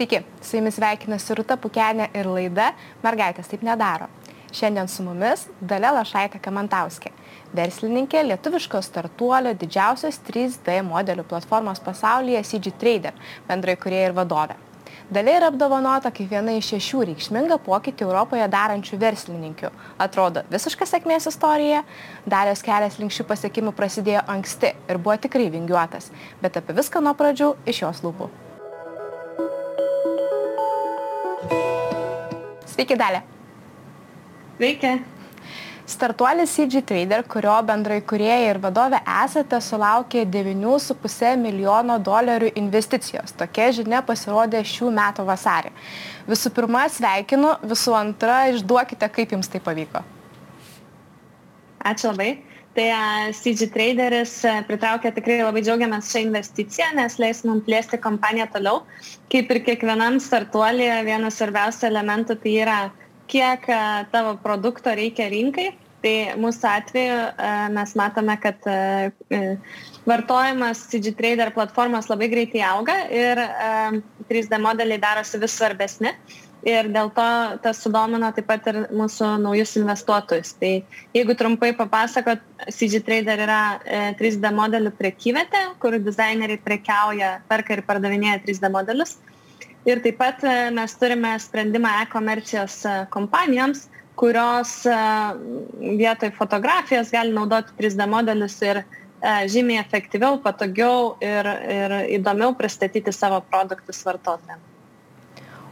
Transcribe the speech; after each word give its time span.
Sveiki, 0.00 0.22
su 0.40 0.56
jumis 0.56 0.78
sveikinasi 0.78 1.34
Rūta 1.36 1.58
Pukenė 1.60 2.06
ir 2.16 2.24
laida 2.24 2.70
Mergaitės 3.02 3.50
taip 3.50 3.60
nedaro. 3.60 4.06
Šiandien 4.56 4.88
su 4.88 5.04
mumis 5.04 5.42
Dalė 5.60 5.90
Lašaitė 5.92 6.40
Kamantauskė, 6.40 7.12
verslininkė 7.52 8.22
lietuviško 8.30 8.80
startuolio 8.80 9.52
didžiausios 9.60 10.16
3D 10.24 10.78
modelių 10.88 11.28
platformos 11.28 11.84
pasaulyje 11.84 12.40
CG 12.48 12.72
Trader, 12.80 13.20
bendrai 13.44 13.76
kurie 13.76 14.00
ir 14.06 14.16
vadovė. 14.16 14.56
Dalė 15.12 15.36
yra 15.36 15.52
apdovanota 15.52 16.08
kaip 16.16 16.32
viena 16.32 16.56
iš 16.56 16.72
šešių 16.78 17.04
reikšmingą 17.12 17.60
pokytį 17.68 18.08
Europoje 18.08 18.48
darančių 18.56 19.04
verslininkių. 19.04 19.68
Atrodo, 20.00 20.48
visiška 20.48 20.88
sėkmės 20.88 21.28
istorija. 21.28 21.84
Dalės 22.24 22.64
kelias 22.64 22.96
link 23.02 23.12
šių 23.12 23.28
pasiekimų 23.34 23.76
prasidėjo 23.76 24.24
anksti 24.32 24.78
ir 24.80 24.96
buvo 24.96 25.20
tikrai 25.20 25.52
vingiuotas, 25.52 26.08
bet 26.40 26.56
apie 26.56 26.80
viską 26.80 27.04
nuo 27.04 27.12
pradžių 27.20 27.58
iš 27.68 27.84
jos 27.84 28.08
lūpų. 28.08 28.36
Sveiki, 32.80 32.96
Dalė. 32.96 33.18
Sveiki. 34.56 34.90
Startuolis 35.84 36.54
CG 36.56 36.80
Trader, 36.88 37.26
kurio 37.28 37.58
bendrai 37.68 37.98
kurieja 38.00 38.54
ir 38.54 38.60
vadovė 38.62 39.02
esate, 39.04 39.58
sulaukė 39.60 40.22
9,5 40.24 41.34
milijono 41.42 41.98
dolerių 42.00 42.48
investicijos. 42.56 43.34
Tokia 43.36 43.66
žinia 43.76 44.00
pasirodė 44.00 44.64
šių 44.64 44.88
metų 44.96 45.28
vasarį. 45.28 45.74
Visų 46.30 46.54
pirma, 46.56 46.86
sveikinu, 46.88 47.52
visų 47.68 47.98
antra, 48.00 48.46
išduokite, 48.54 49.12
kaip 49.12 49.36
jums 49.36 49.52
tai 49.52 49.60
pavyko. 49.60 50.00
Ačiū 51.84 52.14
labai. 52.14 52.30
Tai 52.70 52.86
CG 53.34 53.66
Traderis 53.74 54.36
pritraukė 54.68 55.10
tikrai 55.16 55.40
labai 55.42 55.64
džiaugiamės 55.66 56.12
šią 56.12 56.20
investiciją, 56.28 56.92
nes 56.94 57.16
leis 57.18 57.42
mums 57.42 57.64
plėsti 57.66 57.98
kompaniją 57.98 58.46
toliau. 58.54 58.84
Kaip 59.32 59.50
ir 59.50 59.62
kiekvienam 59.66 60.20
startuolėje, 60.22 61.00
vienas 61.08 61.40
svarbiausių 61.40 61.88
elementų 61.90 62.38
tai 62.44 62.52
yra 62.62 62.80
kiek 63.30 63.68
e, 63.68 63.78
tavo 64.12 64.34
produkto 64.42 64.94
reikia 64.96 65.30
rinkai. 65.30 65.70
Tai 66.00 66.14
mūsų 66.40 66.64
atveju 66.64 67.16
e, 67.28 67.48
mes 67.74 67.90
matome, 67.98 68.36
kad 68.40 68.64
e, 68.70 69.40
vartojimas 70.08 70.86
CG 70.88 71.12
Trader 71.18 71.52
platformos 71.56 72.08
labai 72.08 72.30
greitai 72.32 72.62
auga 72.64 72.96
ir 73.12 73.42
3D 74.30 74.62
modeliai 74.64 75.02
darosi 75.02 75.42
vis 75.42 75.58
svarbesni. 75.58 76.14
Ir 76.68 76.90
dėl 76.92 77.08
to 77.16 77.26
tas 77.64 77.78
sudomino 77.80 78.28
taip 78.36 78.44
pat 78.50 78.66
ir 78.68 78.82
mūsų 78.92 79.30
naujus 79.40 79.72
investuotojus. 79.80 80.52
Tai 80.60 80.72
jeigu 81.16 81.36
trumpai 81.38 81.70
papasakot, 81.78 82.42
CG 82.68 83.00
Trader 83.06 83.40
yra 83.46 83.62
3D 84.20 84.52
modelių 84.52 84.92
prekyvietė, 84.98 85.62
kur 85.80 85.96
dizaineriai 85.96 86.60
prekiauja, 86.60 87.38
perka 87.48 87.78
ir 87.78 87.84
pardavinėja 87.88 88.42
3D 88.44 88.72
modelius 88.76 89.16
ir 89.88 90.00
taip 90.04 90.18
pat 90.20 90.44
e, 90.44 90.54
mes 90.74 90.94
turime 91.00 91.34
sprendimą 91.40 91.92
e-komercijos 92.04 92.80
e, 92.84 92.94
kompanijoms, 93.14 93.86
kurios 94.20 94.74
e, 94.86 94.96
vietoj 96.00 96.32
fotografijos 96.36 97.12
gali 97.14 97.34
naudoti 97.36 97.76
3D 97.78 98.08
modelius 98.10 98.60
ir 98.62 98.84
žymiai 99.52 99.82
efektyviau, 99.82 100.38
patogiau 100.40 101.14
ir, 101.20 101.44
ir 101.68 101.94
įdomiau 102.16 102.54
pristatyti 102.56 103.12
savo 103.12 103.42
produktus 103.50 104.00
vartotojams. 104.06 104.69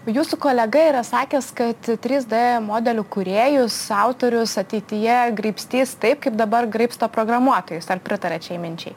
Jūsų 0.09 0.39
kolega 0.41 0.81
yra 0.89 1.01
sakęs, 1.05 1.51
kad 1.53 1.89
3D 2.01 2.39
modelių 2.65 3.03
kuriejus, 3.13 3.75
autorius 3.93 4.55
ateityje 4.57 5.17
graipstys 5.37 5.93
taip, 6.01 6.23
kaip 6.25 6.39
dabar 6.39 6.65
graipsto 6.65 7.05
programuotojus. 7.13 7.91
Ar 7.93 8.01
pritarė 8.01 8.39
čia 8.41 8.55
įminčiai? 8.57 8.95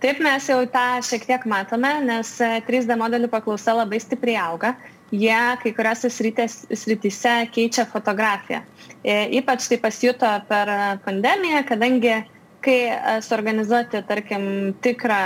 Taip, 0.00 0.22
mes 0.24 0.48
jau 0.48 0.62
tą 0.72 0.86
šiek 1.04 1.26
tiek 1.28 1.44
matome, 1.52 1.90
nes 2.08 2.30
3D 2.40 2.94
e, 2.94 2.98
modelių 3.02 3.28
paklausa 3.32 3.74
labai 3.76 4.00
stipriai 4.00 4.38
auga. 4.46 4.72
Jie 5.12 5.36
kai 5.60 5.74
kuriuose 5.76 6.08
srityse 6.08 7.34
keičia 7.52 7.84
fotografiją. 7.92 8.62
E, 9.04 9.18
ypač 9.42 9.68
tai 9.68 9.76
pasijuto 9.84 10.30
per 10.48 10.72
pandemiją, 11.04 11.60
kadangi 11.68 12.16
kai 12.66 12.78
e, 12.90 13.16
suorganizuoti, 13.24 14.02
tarkim, 14.08 14.46
tikrą 14.84 15.20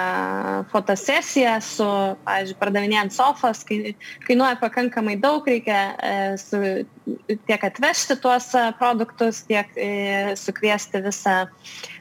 fotosesiją 0.71 1.57
su, 1.65 1.89
pavyzdžiui, 2.27 2.59
pardavinėjant 2.61 3.17
sofas, 3.17 3.63
kai, 3.69 3.95
kainuoja 4.27 4.59
pakankamai 4.61 5.17
daug, 5.23 5.47
reikia 5.49 5.81
su, 6.41 6.61
tiek 7.49 7.65
atvežti 7.71 8.19
tuos 8.23 8.51
produktus, 8.79 9.43
tiek 9.49 9.73
sukviesti 10.39 11.01
visą 11.05 11.39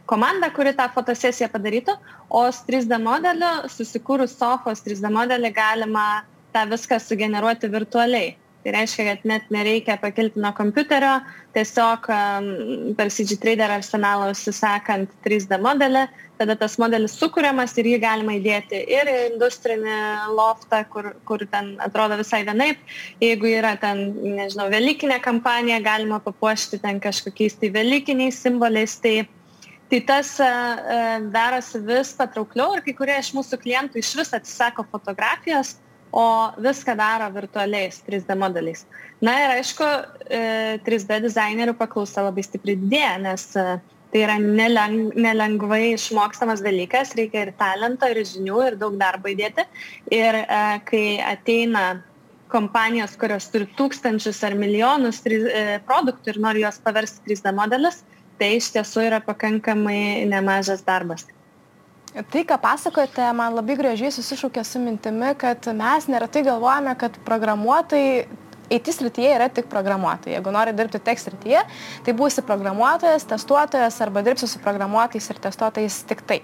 komanda, 0.10 0.50
kuri 0.54 0.74
tą 0.78 0.90
fotosesiją 0.94 1.50
padarytų, 1.54 1.96
o 2.30 2.44
3D 2.50 3.00
modeliu, 3.02 3.54
susikūrus 3.72 4.36
sofos 4.38 4.84
3D 4.86 5.12
modelį, 5.14 5.54
galima 5.56 6.06
tą 6.54 6.66
viską 6.70 7.00
sugeneruoti 7.02 7.70
virtualiai. 7.72 8.36
Tai 8.60 8.74
reiškia, 8.76 9.04
kad 9.08 9.22
net 9.30 9.46
nereikia 9.56 9.96
pakilti 10.02 10.42
nuo 10.44 10.50
kompiuterio, 10.52 11.14
tiesiog 11.56 12.10
um, 12.12 12.50
per 12.98 13.08
CG 13.16 13.38
Trader 13.40 13.72
arsenalą 13.72 14.34
užsisakant 14.34 15.14
3D 15.24 15.62
modelį, 15.64 16.02
tada 16.42 16.58
tas 16.60 16.76
modelis 16.82 17.16
sukūriamas 17.22 17.78
ir 17.80 17.88
jį 17.94 18.02
galima 18.04 18.36
įdėti 18.36 18.84
ir 18.98 19.08
į 19.08 19.16
industrinį 19.30 19.96
loftą, 20.36 20.84
kur, 20.92 21.14
kur 21.24 21.48
ten 21.48 21.78
atrodo 21.88 22.20
visai 22.20 22.44
vienaip. 22.48 22.84
Jeigu 23.24 23.48
yra 23.54 23.78
ten, 23.80 24.10
nežinau, 24.36 24.68
Velykinė 24.76 25.22
kampanija, 25.24 25.80
galima 25.84 26.20
papuošti 26.24 26.82
ten 26.84 27.00
kažkokiais 27.00 27.56
tai 27.64 27.72
Velykiniais 27.80 28.44
simboliais. 28.44 29.00
Tai 29.00 29.22
tai 29.90 30.00
tas 30.06 30.36
e, 30.40 30.46
e, 30.46 30.98
darosi 31.34 31.80
vis 31.82 32.12
patraukliau 32.14 32.76
ir 32.76 32.84
kai 32.86 32.94
kurie 32.94 33.16
iš 33.18 33.32
mūsų 33.34 33.58
klientų 33.64 34.04
iš 34.04 34.12
vis 34.20 34.36
atsisako 34.38 34.86
fotografijos, 34.92 35.80
o 36.12 36.52
viską 36.58 36.96
daro 36.98 37.30
virtualiais 37.34 38.02
3D 38.08 38.36
modeliais. 38.38 38.86
Na 39.22 39.36
ir 39.44 39.54
aišku, 39.60 39.88
3D 40.86 41.16
e, 41.16 41.22
dizainerių 41.28 41.76
paklausa 41.78 42.26
labai 42.26 42.44
stipriai 42.46 42.80
didėja, 42.82 43.16
nes 43.22 43.48
tai 44.10 44.22
yra 44.24 44.40
neleng, 44.42 45.14
nelengvai 45.14 45.94
išmokstamas 45.94 46.64
dalykas, 46.66 47.14
reikia 47.18 47.46
ir 47.46 47.54
talento, 47.60 48.10
ir 48.10 48.24
žinių, 48.26 48.62
ir 48.72 48.78
daug 48.82 48.98
darbo 48.98 49.30
įdėti. 49.30 49.68
Ir 50.16 50.40
kai 50.90 51.04
ateina 51.22 52.00
kompanijos, 52.50 53.14
kurios 53.22 53.52
turi 53.54 53.68
tūkstančius 53.78 54.42
ar 54.48 54.56
milijonus 54.58 55.22
produktų 55.86 56.34
ir 56.34 56.40
nori 56.42 56.64
juos 56.66 56.82
paversti 56.82 57.22
3D 57.30 57.54
modelius, 57.54 58.02
tai 58.40 58.56
iš 58.58 58.72
tiesų 58.74 59.06
yra 59.12 59.20
pakankamai 59.22 60.26
nemažas 60.32 60.82
darbas. 60.88 61.28
Tai, 62.10 62.42
ką 62.50 62.58
pasakojate, 62.58 63.22
man 63.38 63.54
labai 63.54 63.76
gražiai 63.78 64.10
susišaukė 64.12 64.64
su 64.66 64.82
mintimi, 64.82 65.30
kad 65.38 65.68
mes 65.78 66.08
neretai 66.10 66.42
galvojame, 66.48 66.96
kad 66.98 67.18
programuotojai 67.28 68.24
IT 68.70 68.90
srityje 68.94 69.30
yra 69.34 69.48
tik 69.50 69.66
programuotojai. 69.70 70.36
Jeigu 70.36 70.52
nori 70.54 70.74
dirbti 70.78 71.02
tech 71.02 71.22
srityje, 71.22 71.62
tai 72.06 72.14
būsi 72.18 72.44
programuotojas, 72.46 73.26
testuotojas 73.30 73.98
arba 74.06 74.22
dirbsi 74.26 74.50
su 74.50 74.62
programuotojais 74.62 75.30
ir 75.34 75.42
testuotojais 75.42 75.98
tik 76.10 76.22
tai. 76.30 76.40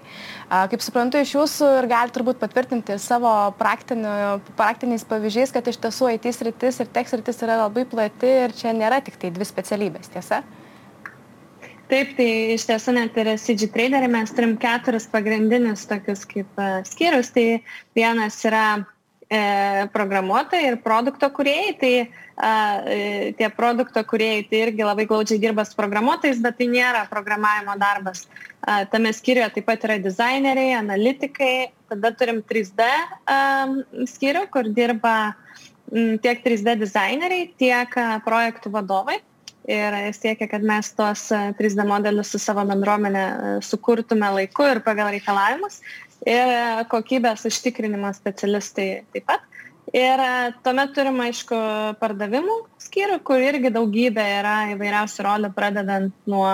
Kaip 0.50 0.82
suprantu 0.82 1.22
iš 1.22 1.36
jūsų 1.36 1.70
ir 1.80 1.90
gali 1.90 2.14
turbūt 2.14 2.40
patvirtinti 2.42 2.98
savo 3.02 3.32
praktiniais 3.58 5.06
pavyzdžiais, 5.06 5.54
kad 5.54 5.70
iš 5.70 5.78
tiesų 5.86 6.14
IT 6.16 6.30
sritis 6.34 6.82
ir 6.82 6.90
tech 6.94 7.10
sritis 7.10 7.42
yra 7.46 7.60
labai 7.64 7.86
plati 7.90 8.32
ir 8.46 8.54
čia 8.58 8.74
nėra 8.74 9.02
tik 9.06 9.18
tai 9.22 9.30
dvi 9.34 9.46
specialybės, 9.46 10.10
tiesa? 10.14 10.42
Taip, 11.86 12.16
tai 12.18 12.26
iš 12.56 12.64
tiesų 12.66 12.96
net 12.96 13.14
ir 13.20 13.28
CG 13.38 13.68
Traderį 13.70 14.08
mes 14.10 14.32
turim 14.34 14.56
keturis 14.58 15.04
pagrindinius 15.06 15.84
tokius 15.86 16.24
kaip 16.26 16.58
uh, 16.58 16.80
skyrius. 16.82 17.28
Tai 17.30 17.44
vienas 17.94 18.40
yra 18.48 18.62
e, 19.30 19.38
programuotojai 19.94 20.72
ir 20.72 20.78
produkto 20.82 21.28
kuriejai. 21.36 21.76
Tai 21.78 21.92
uh, 22.02 22.88
tie 23.38 23.50
produkto 23.54 24.02
kuriejai 24.02 24.48
tai 24.50 24.64
irgi 24.64 24.88
labai 24.88 25.06
glaudžiai 25.06 25.38
dirba 25.44 25.62
su 25.68 25.78
programuotojais, 25.78 26.42
bet 26.42 26.58
tai 26.58 26.68
nėra 26.72 27.04
programavimo 27.12 27.78
darbas. 27.78 28.26
Uh, 28.66 28.82
tame 28.90 29.14
skyriuje 29.14 29.52
taip 29.54 29.68
pat 29.70 29.86
yra 29.86 30.00
dizaineriai, 30.02 30.74
analitikai. 30.80 31.70
Tada 31.86 32.10
turim 32.18 32.42
3D 32.50 32.90
um, 33.30 33.78
skyrių, 34.10 34.48
kur 34.50 34.74
dirba 34.74 35.14
m, 35.94 36.18
tiek 36.18 36.42
3D 36.42 36.74
dizaineriai, 36.82 37.46
tiek 37.62 37.94
uh, 37.94 38.18
projektų 38.26 38.74
vadovai 38.74 39.20
ir 39.66 39.96
siekia, 40.14 40.48
kad 40.50 40.64
mes 40.64 40.92
tuos 40.96 41.26
3D 41.30 41.82
e, 41.82 41.86
modelius 41.86 42.30
su 42.32 42.38
savo 42.42 42.64
bendruomenė 42.68 43.24
e, 43.26 43.52
sukurtume 43.66 44.28
laiku 44.38 44.66
ir 44.70 44.80
pagal 44.86 45.10
reikalavimus. 45.14 45.80
Ir 46.26 46.52
e, 46.54 46.84
kokybės 46.90 47.46
užtikrinimo 47.50 48.12
specialistai 48.16 48.88
taip 49.14 49.26
pat. 49.28 49.44
Ir 49.94 50.20
tuomet 50.66 50.90
turim, 50.96 51.20
aišku, 51.22 51.56
pardavimų 52.00 52.56
skyrių, 52.82 53.20
kur 53.26 53.38
irgi 53.42 53.70
daugybė 53.74 54.24
yra 54.40 54.56
įvairiausių 54.72 55.26
rolių, 55.28 55.52
pradedant 55.54 56.14
nuo 56.26 56.50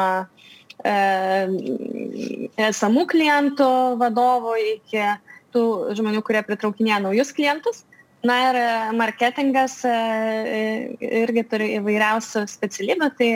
esamų 2.66 3.06
klientų 3.08 3.70
vadovų 4.00 4.56
iki 4.74 5.06
tų 5.54 5.64
žmonių, 5.96 6.20
kurie 6.26 6.42
pritraukinėja 6.44 6.98
naujus 7.06 7.32
klientus. 7.36 7.84
Na 8.22 8.38
ir 8.48 8.54
e, 8.54 8.92
marketingas 8.92 9.84
e, 9.84 9.90
e, 9.90 11.22
irgi 11.24 11.42
turi 11.50 11.72
įvairiausių 11.80 12.44
specialybių, 12.46 13.08
tai 13.18 13.30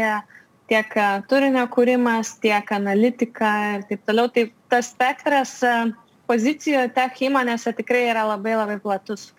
tiek 0.71 0.95
turinio 1.31 1.65
kūrimas, 1.75 2.37
tiek 2.43 2.71
analitika 2.75 3.51
ir 3.75 3.87
taip 3.91 4.07
toliau. 4.07 4.31
Tai 4.31 4.47
tas 4.71 4.93
spektras 4.95 5.59
pozicijų 6.31 6.87
tech 6.95 7.19
įmonėse 7.27 7.75
tikrai 7.79 8.07
yra 8.13 8.29
labai 8.31 8.55
labai 8.59 8.79
platus. 8.83 9.33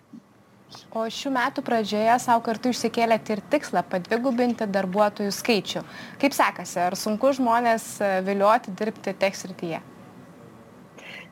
O 0.92 1.06
šių 1.08 1.32
metų 1.32 1.64
pradžioje 1.64 2.16
savo 2.20 2.42
kartu 2.44 2.68
išsikėlėte 2.74 3.38
ir 3.38 3.44
tikslą 3.48 3.86
padvigubinti 3.88 4.68
darbuotojų 4.68 5.32
skaičių. 5.32 5.84
Kaip 6.20 6.36
sekasi, 6.36 6.82
ar 6.90 6.96
sunku 6.96 7.32
žmonės 7.36 7.94
vilioti 8.28 8.76
dirbti 8.76 9.16
tech 9.16 9.36
srityje? 9.36 9.80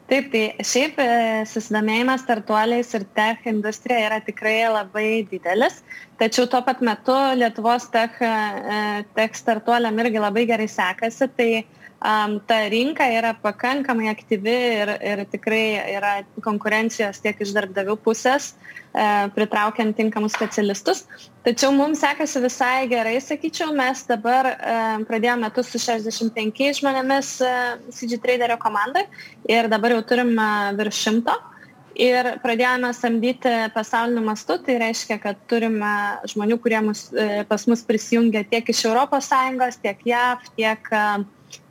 Taip, 0.06 0.28
tai 0.30 0.42
šiaip 0.62 1.00
e, 1.02 1.06
susidomėjimas 1.50 2.22
startuoliais 2.22 2.92
ir 2.94 3.04
tech 3.18 3.48
industrija 3.50 4.04
yra 4.06 4.20
tikrai 4.22 4.60
labai 4.70 5.24
didelis, 5.26 5.80
tačiau 6.20 6.46
tuo 6.50 6.60
pat 6.62 6.78
metu 6.86 7.16
Lietuvos 7.34 7.88
tech, 7.90 8.20
tech 9.18 9.34
startuoliam 9.34 9.98
irgi 10.04 10.22
labai 10.22 10.46
gerai 10.46 10.68
sekasi, 10.70 11.26
tai 11.34 11.50
um, 12.00 12.40
ta 12.40 12.68
rinka 12.68 13.06
yra 13.08 13.34
pakankamai 13.42 14.08
aktyvi 14.10 14.56
ir, 14.82 14.92
ir 15.00 15.24
tikrai 15.30 15.64
yra 15.96 16.12
konkurencijos 16.44 17.20
tiek 17.24 17.40
iš 17.40 17.54
darbdavių 17.56 17.96
pusės, 18.04 18.52
e, 18.92 19.06
pritraukiant 19.36 19.96
tinkamus 19.96 20.36
specialistus. 20.36 21.04
Tačiau 21.46 21.72
mums 21.74 22.02
sekasi 22.04 22.42
visai 22.44 22.86
gerai, 22.90 23.16
sakyčiau, 23.22 23.72
mes 23.76 24.04
dabar 24.08 24.52
e, 24.52 24.78
pradėjome 25.08 25.46
metus 25.48 25.72
su 25.72 25.80
65 25.82 26.80
žmonėmis 26.80 27.36
e, 27.40 27.52
CG 27.94 28.20
Traderio 28.22 28.58
komandai 28.60 29.06
ir 29.48 29.70
dabar 29.72 29.96
jau 29.96 30.02
turim 30.14 30.34
e, 30.36 30.48
virš 30.78 31.04
šimto. 31.08 31.36
Ir 31.96 32.34
pradėjome 32.42 32.90
samdyti 32.92 33.48
pasauliniu 33.72 34.20
mastu, 34.20 34.58
tai 34.60 34.74
reiškia, 34.82 35.16
kad 35.16 35.38
turime 35.48 35.92
žmonių, 36.28 36.58
kurie 36.60 36.82
mus, 36.84 37.06
pas 37.48 37.64
mus 37.64 37.80
prisijungia 37.88 38.42
tiek 38.44 38.68
iš 38.68 38.82
ES, 38.90 39.78
tiek 39.80 40.04
JAV, 40.04 40.44
tiek 40.58 40.90
uh, 40.92 41.24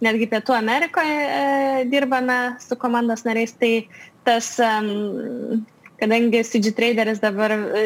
netgi 0.04 0.28
Pietų 0.32 0.56
Amerikoje 0.58 1.16
e, 1.22 1.86
dirbame 1.92 2.56
su 2.64 2.78
komandos 2.80 3.26
nariais, 3.28 3.54
tai 3.60 3.88
tas, 4.26 4.56
um, 4.64 5.64
kadangi 6.00 6.44
CG 6.48 6.74
Traderis 6.76 7.22
dabar 7.24 7.54
e, 7.56 7.86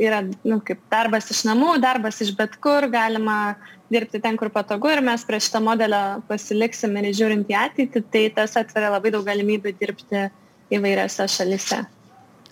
yra 0.00 0.22
nu, 0.44 0.60
kaip 0.64 0.82
darbas 0.92 1.30
iš 1.32 1.44
namų, 1.48 1.76
darbas 1.82 2.20
iš 2.24 2.34
bet 2.38 2.56
kur, 2.62 2.88
galima 2.92 3.56
dirbti 3.92 4.20
ten, 4.22 4.38
kur 4.40 4.52
patogu 4.54 4.92
ir 4.92 5.02
mes 5.04 5.24
prie 5.26 5.40
šito 5.42 5.62
modelio 5.64 6.20
pasiliksim 6.28 6.94
ir 7.00 7.10
žiūrint 7.16 7.50
į 7.50 7.58
ateitį, 7.64 8.04
tai 8.12 8.26
tas 8.36 8.56
atveria 8.60 8.92
labai 8.94 9.14
daug 9.14 9.26
galimybių 9.26 9.74
dirbti 9.80 10.28
įvairiose 10.70 11.26
šalise. 11.30 11.82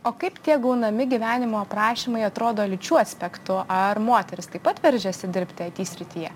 O 0.06 0.12
kaip 0.16 0.38
tie 0.46 0.54
gaunami 0.62 1.08
gyvenimo 1.10 1.58
aprašymai 1.60 2.22
atrodo 2.26 2.64
lyčių 2.70 3.00
aspektu? 3.00 3.58
Ar 3.68 3.98
moteris 4.02 4.50
taip 4.50 4.64
pat 4.66 4.78
veržiasi 4.82 5.30
dirbti 5.34 5.66
IT 5.68 5.82
srityje? 5.90 6.30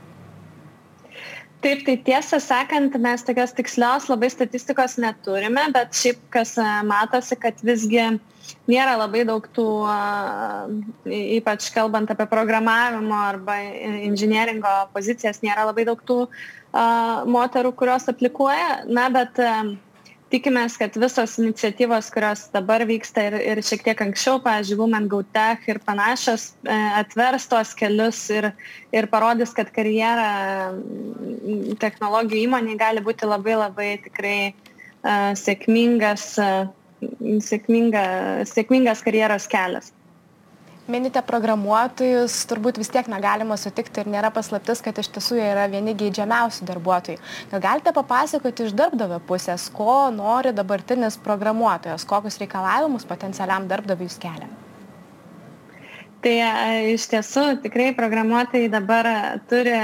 Taip 1.62 1.84
tai 1.86 1.96
tiesą 2.08 2.40
sakant 2.42 2.96
mes 3.02 3.24
tokios 3.26 3.54
tikslios 3.56 4.08
labai 4.10 4.30
statistikos 4.32 4.98
neturime 5.02 5.68
bet 5.74 5.94
šiaip 5.96 6.22
kas 6.34 6.56
e, 6.60 6.68
matosi 6.88 7.38
kad 7.38 7.62
visgi 7.66 8.08
nėra 8.70 8.96
labai 8.98 9.22
daug 9.28 9.46
tų 9.56 9.68
ypač 11.38 11.68
kalbant 11.74 12.10
apie 12.10 12.26
programavimo 12.30 13.20
arba 13.28 13.60
inžinieringo 14.08 14.74
pozicijas 14.94 15.42
nėra 15.46 15.68
labai 15.70 15.86
daug 15.88 16.02
tų 16.06 16.18
moterų 16.72 17.74
kurios 17.76 18.08
aplikuoja. 18.08 18.82
Na 18.88 19.08
bet 19.12 19.38
tikimės, 20.32 20.78
kad 20.80 20.96
visos 21.00 21.36
iniciatyvos, 21.40 22.08
kurios 22.14 22.46
dabar 22.54 22.84
vyksta 22.88 23.26
ir, 23.28 23.36
ir 23.52 23.60
šiek 23.64 23.84
tiek 23.84 24.00
anksčiau, 24.04 24.40
pavyzdžiui, 24.44 24.78
Women 24.80 25.08
Go 25.12 25.20
Tech 25.34 25.66
ir 25.68 25.80
panašios, 25.84 26.52
e, 26.64 26.78
atvers 27.02 27.48
tuos 27.50 27.74
kelius 27.78 28.22
ir, 28.32 28.48
ir 28.94 29.08
parodys, 29.12 29.52
kad 29.56 29.72
karjera 29.74 30.72
technologijų 31.82 32.46
įmonė 32.46 32.76
gali 32.80 33.02
būti 33.04 33.28
labai 33.28 33.56
labai 33.58 33.88
tikrai 34.04 34.36
uh, 34.52 35.32
sėkmingas, 35.38 36.28
uh, 36.42 36.70
sėkminga, 37.48 38.04
sėkmingas 38.48 39.02
karjeros 39.04 39.48
kelias. 39.50 39.92
Minite 40.90 41.20
programuotojus 41.22 42.40
turbūt 42.50 42.80
vis 42.80 42.90
tiek 42.90 43.06
negalima 43.06 43.54
sutikti 43.54 44.02
ir 44.02 44.10
nėra 44.10 44.32
paslaptis 44.34 44.82
kad 44.82 44.98
iš 44.98 45.12
tiesų 45.14 45.38
jie 45.38 45.44
yra 45.52 45.68
vieni 45.70 45.94
geidžiamiausių 45.98 46.66
darbuotojų. 46.72 47.20
Gal 47.52 47.62
galite 47.68 47.92
papasakoti 47.94 48.66
iš 48.66 48.74
darbdavio 48.80 49.20
pusės 49.28 49.68
ko 49.70 50.10
nori 50.10 50.50
dabartinis 50.56 51.20
programuotojas 51.22 52.08
kokius 52.10 52.42
reikalavimus 52.42 53.06
potencialiam 53.06 53.70
darbdaviui 53.70 54.10
kelia 54.26 54.50
Tai 56.22 56.32
iš 56.92 57.08
tiesų 57.10 57.44
tikrai 57.64 57.90
programuotojai 57.98 58.68
dabar 58.70 59.08
turi 59.50 59.74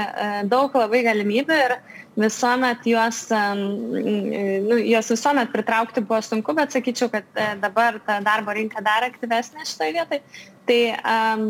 daug 0.47 0.75
labai 0.79 1.01
galimybių 1.03 1.57
ir 1.65 1.73
visuomet 2.19 2.85
juos, 2.87 3.25
nu, 3.59 4.77
juos 4.79 5.11
visuomet 5.11 5.51
pritraukti 5.51 6.03
buvo 6.03 6.21
sunku, 6.23 6.55
bet 6.55 6.75
sakyčiau, 6.75 7.11
kad 7.11 7.27
dabar 7.59 7.99
ta 8.05 8.19
darbo 8.23 8.55
rinka 8.55 8.83
dar 8.83 9.07
aktyvesnė 9.07 9.67
šitoje 9.67 9.95
vietoje. 9.97 10.21
Tai 10.69 10.79
um, 10.95 11.45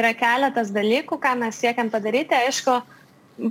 yra 0.00 0.14
keletas 0.16 0.70
dalykų, 0.74 1.18
ką 1.20 1.36
mes 1.42 1.58
siekiam 1.62 1.90
padaryti. 1.92 2.34
Aišku, 2.34 2.78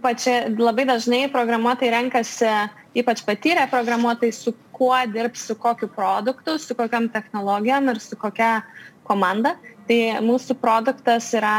pačia, 0.04 0.42
labai 0.60 0.88
dažnai 0.90 1.28
programuotojai 1.34 1.94
renkasi, 1.96 2.52
ypač 3.00 3.24
patyrę 3.28 3.68
programuotojai, 3.72 4.36
su 4.36 4.56
kuo 4.76 4.98
dirbs, 5.12 5.48
su 5.50 5.56
kokiu 5.60 5.90
produktu, 5.92 6.58
su 6.60 6.76
kokiam 6.78 7.10
technologijom 7.12 7.92
ir 7.92 8.00
su 8.04 8.18
kokia 8.20 8.62
komanda. 9.10 9.58
Tai 9.90 10.00
mūsų 10.22 10.60
produktas 10.62 11.32
yra, 11.34 11.56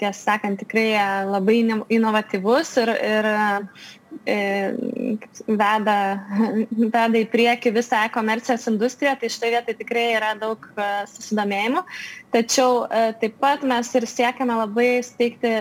tiesą 0.00 0.16
sakant, 0.18 0.58
tikrai 0.64 0.88
labai 1.30 1.60
inovatyvus 1.94 2.72
ir, 2.82 2.90
ir 2.98 3.28
veda, 4.24 5.96
veda 6.94 7.20
į 7.20 7.24
priekį 7.32 7.72
visą 7.76 8.04
e-komercijos 8.06 8.66
industriją, 8.70 9.14
tai 9.20 9.30
šitoje 9.32 9.52
vietoje 9.56 9.78
tikrai 9.80 10.04
yra 10.16 10.32
daug 10.40 10.64
e, 10.74 10.86
susidomėjimų. 11.12 11.82
Tačiau 12.34 12.84
e, 12.86 13.02
taip 13.20 13.36
pat 13.42 13.66
mes 13.68 13.90
ir 13.94 14.06
siekiame 14.10 14.56
labai 14.58 14.88
steigti 15.06 15.52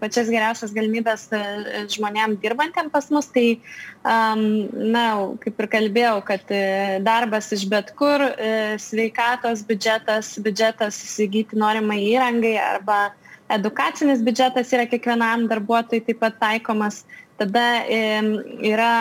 pačias 0.00 0.28
geriausias 0.30 0.74
galimybės 0.76 1.28
žmonėm 1.94 2.36
dirbantiem 2.42 2.90
pas 2.92 3.08
mus. 3.10 3.30
Tai, 3.32 3.46
na, 4.02 5.04
kaip 5.40 5.60
ir 5.62 5.68
kalbėjau, 5.72 6.18
kad 6.26 6.52
darbas 7.06 7.48
iš 7.54 7.64
bet 7.70 7.92
kur, 7.98 8.24
sveikatos 8.82 9.64
biudžetas, 9.66 10.34
biudžetas 10.42 10.98
įsigyti 11.06 11.58
norimai 11.58 12.00
įrangai 12.10 12.56
arba 12.60 13.00
edukacinis 13.52 14.22
biudžetas 14.24 14.72
yra 14.74 14.86
kiekvienam 14.88 15.46
darbuotojui 15.50 16.04
taip 16.06 16.20
pat 16.22 16.38
taikomas 16.40 17.02
tada 17.42 17.66
yra 17.90 18.92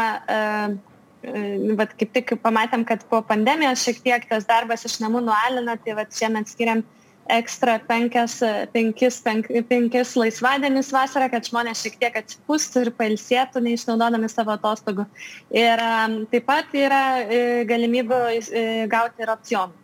vat 1.77 1.93
kaip 1.99 2.13
tik 2.15 2.33
pamatėm, 2.41 2.85
kad 2.87 3.03
po 3.09 3.21
pandemijos 3.21 3.83
šiek 3.85 4.01
tiek 4.01 4.25
tas 4.29 4.47
darbas 4.49 4.85
iš 4.89 4.97
namų 5.03 5.21
nualina, 5.27 5.77
tai 5.77 5.93
vat 5.99 6.09
šiemet 6.17 6.49
skiriam 6.49 6.81
ekstra 7.31 7.77
penkias, 7.87 8.39
penkis, 8.73 9.19
penk, 9.23 9.49
penkis 9.69 10.15
laisvadienis 10.17 10.91
vasarą, 10.93 11.29
kad 11.31 11.45
žmonės 11.47 11.83
šiek 11.85 11.99
tiek 12.01 12.17
atsipūstų 12.21 12.85
ir 12.85 12.91
pailsėtų, 12.97 13.61
neišnaudodami 13.67 14.29
savo 14.31 14.55
atostogų. 14.57 15.05
Ir 15.53 15.83
taip 16.33 16.47
pat 16.49 16.73
yra 16.75 17.03
e, 17.21 17.43
galimybių 17.69 18.23
e, 18.33 18.65
gauti 18.91 19.23
ir 19.23 19.35
opcionų 19.35 19.80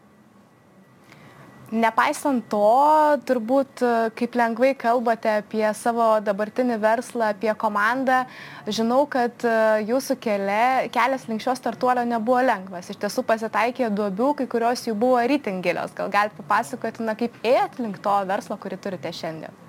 nepaisant 1.72 2.46
to 2.52 3.18
turbūt 3.28 3.84
kaip 4.16 4.38
lengvai 4.40 4.72
kalbate 4.80 5.34
apie 5.42 5.66
savo 5.76 6.08
dabartinį 6.24 6.78
verslą 6.80 7.32
apie 7.34 7.52
komandą 7.60 8.22
žinau 8.68 9.04
kad 9.12 9.44
jūsų 9.88 10.18
kele 10.24 10.88
kelias 10.96 11.28
link 11.28 11.44
šio 11.44 11.56
startuolio 11.60 12.06
nebuvo 12.08 12.40
lengvas. 12.46 12.92
Iš 12.92 13.02
tiesų 13.04 13.26
pasitaikė 13.28 13.92
duobių 13.92 14.34
kai 14.42 14.50
kurios 14.52 14.88
jų 14.88 14.96
buvo 14.96 15.22
itin 15.38 15.62
gilios 15.66 15.96
gal 15.98 16.12
galit 16.14 16.36
papasakoti 16.40 17.04
na 17.04 17.18
kaip 17.20 17.36
ėjot 17.44 17.80
link 17.84 18.00
to 18.04 18.20
verslo 18.32 18.60
kurį 18.62 18.80
turite 18.84 19.12
šiandien? 19.12 19.64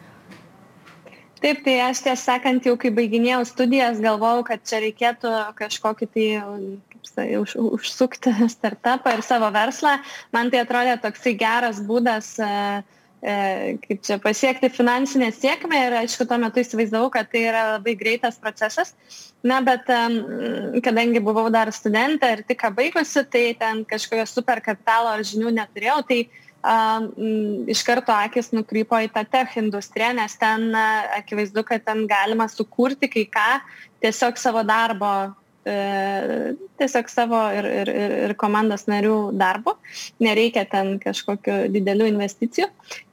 Taip, 1.38 1.60
tai 1.62 1.76
aš 1.84 2.00
tiesą 2.02 2.32
sakant, 2.32 2.64
jau 2.66 2.74
kai 2.82 2.90
baiginėjau 2.90 3.44
studijas, 3.46 4.00
galvojau, 4.02 4.40
kad 4.48 4.62
čia 4.66 4.80
reikėtų 4.82 5.30
kažkokį 5.60 6.08
tai 6.14 6.24
už, 7.40 7.56
užsukti 7.56 8.32
startupą 8.56 9.16
ir 9.16 9.22
savo 9.22 9.50
verslą. 9.54 9.98
Man 10.34 10.52
tai 10.52 10.62
atrodė 10.64 10.98
toksai 11.02 11.34
geras 11.38 11.80
būdas, 11.84 12.34
e, 12.42 12.50
e, 13.22 13.36
kaip 13.84 14.02
čia 14.06 14.18
pasiekti 14.22 14.70
finansinę 14.72 15.30
sėkmę 15.34 15.84
ir 15.86 15.96
aišku, 16.02 16.26
tuo 16.28 16.40
metu 16.40 16.62
įsivaizdavau, 16.62 17.10
kad 17.14 17.30
tai 17.32 17.46
yra 17.50 17.64
labai 17.76 17.96
greitas 17.98 18.40
procesas. 18.40 18.94
Na, 19.46 19.60
bet 19.62 19.86
kadangi 20.82 21.20
buvau 21.22 21.46
dar 21.54 21.70
studentė 21.70 22.32
ir 22.34 22.40
tik 22.48 22.64
baigusi, 22.74 23.22
tai 23.30 23.44
ten 23.54 23.84
kažkokio 23.86 24.26
super 24.26 24.58
kapitalo 24.64 25.12
ar 25.14 25.22
žinių 25.22 25.54
neturėjau, 25.60 26.02
tai 26.08 26.24
iš 27.70 27.82
karto 27.86 28.12
akis 28.12 28.50
nukrypo 28.50 28.98
į 28.98 29.12
tą 29.14 29.22
tech 29.30 29.54
industriją, 29.60 30.10
nes 30.18 30.34
ten 30.36 30.74
akivaizdu, 30.74 31.62
kad 31.62 31.84
ten 31.86 32.06
galima 32.10 32.48
sukurti 32.50 33.08
kai 33.08 33.28
ką 33.30 33.50
tiesiog 34.02 34.36
savo 34.36 34.64
darbo 34.66 35.34
tiesiog 36.78 37.10
savo 37.12 37.40
ir, 37.54 37.68
ir, 37.82 37.90
ir, 37.92 38.14
ir 38.28 38.34
komandos 38.40 38.86
narių 38.90 39.16
darbo, 39.38 39.74
nereikia 40.22 40.64
ten 40.70 40.96
kažkokių 41.02 41.58
didelių 41.74 42.08
investicijų. 42.12 42.68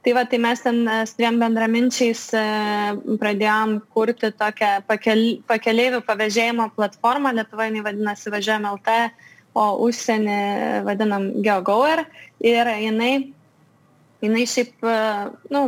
Tai 0.06 0.16
va, 0.16 0.24
tai 0.30 0.40
mes 0.42 0.62
ten 0.64 0.82
e, 0.88 0.98
su 1.08 1.18
dviem 1.18 1.40
bendraminčiais 1.42 2.24
e, 2.38 2.44
pradėjom 3.22 3.78
kurti 3.94 4.32
tokią 4.38 4.72
pakel, 4.88 5.24
pakeleivių 5.50 6.02
pavėžėjimo 6.06 6.70
platformą, 6.76 7.34
Lietuvoje 7.36 7.72
jinai 7.72 7.86
vadinasi 7.86 8.34
Važiuojam 8.34 8.68
LT, 8.74 8.98
o 9.56 9.66
užsienį 9.86 10.40
vadinam 10.86 11.30
GeoGoer. 11.44 12.04
Ir 12.44 12.68
jinai 12.76 13.12
jinai 14.24 14.46
šiaip, 14.48 14.86
nu, 15.52 15.62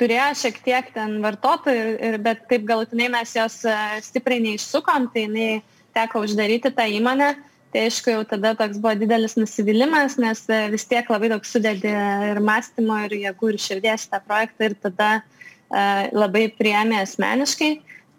turėjo 0.00 0.30
šiek 0.40 0.58
tiek 0.64 0.90
ten 0.94 1.18
vartotojų, 1.24 2.18
bet 2.24 2.46
taip 2.50 2.66
galutinai 2.68 3.10
mes 3.12 3.34
jos 3.36 3.60
stipriai 4.08 4.42
neišsukom, 4.48 5.10
tai 5.14 5.26
jinai 5.28 5.48
teko 5.94 6.24
uždaryti 6.26 6.72
tą 6.74 6.86
įmonę. 6.98 7.34
Tai 7.74 7.86
aišku, 7.88 8.12
jau 8.12 8.22
tada 8.30 8.52
toks 8.54 8.78
buvo 8.78 8.92
didelis 8.98 9.34
nusivylimas, 9.34 10.14
nes 10.22 10.44
vis 10.70 10.84
tiek 10.86 11.08
labai 11.10 11.32
daug 11.32 11.46
sudėdė 11.46 11.94
ir 12.30 12.38
mąstymo, 12.44 13.00
ir 13.08 13.16
jėgų, 13.18 13.50
ir 13.50 13.58
širdies 13.64 14.06
tą 14.12 14.20
projektą 14.22 14.68
ir 14.68 14.76
tada 14.78 15.08
uh, 15.18 16.04
labai 16.14 16.44
priėmė 16.54 17.00
asmeniškai. 17.02 17.72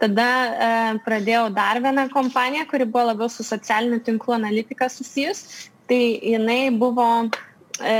Tada 0.03 0.27
uh, 0.27 0.89
pradėjau 1.05 1.45
dar 1.55 1.79
vieną 1.79 2.09
kompaniją, 2.11 2.65
kuri 2.67 2.89
buvo 2.89 3.05
labiau 3.13 3.31
su 3.31 3.47
socialiniu 3.47 4.01
tinklu 4.03 4.35
analitika 4.35 4.91
susijus. 4.91 5.45
Tai 5.87 6.01
jinai 6.01 6.73
buvo 6.73 7.07
e, 7.77 7.95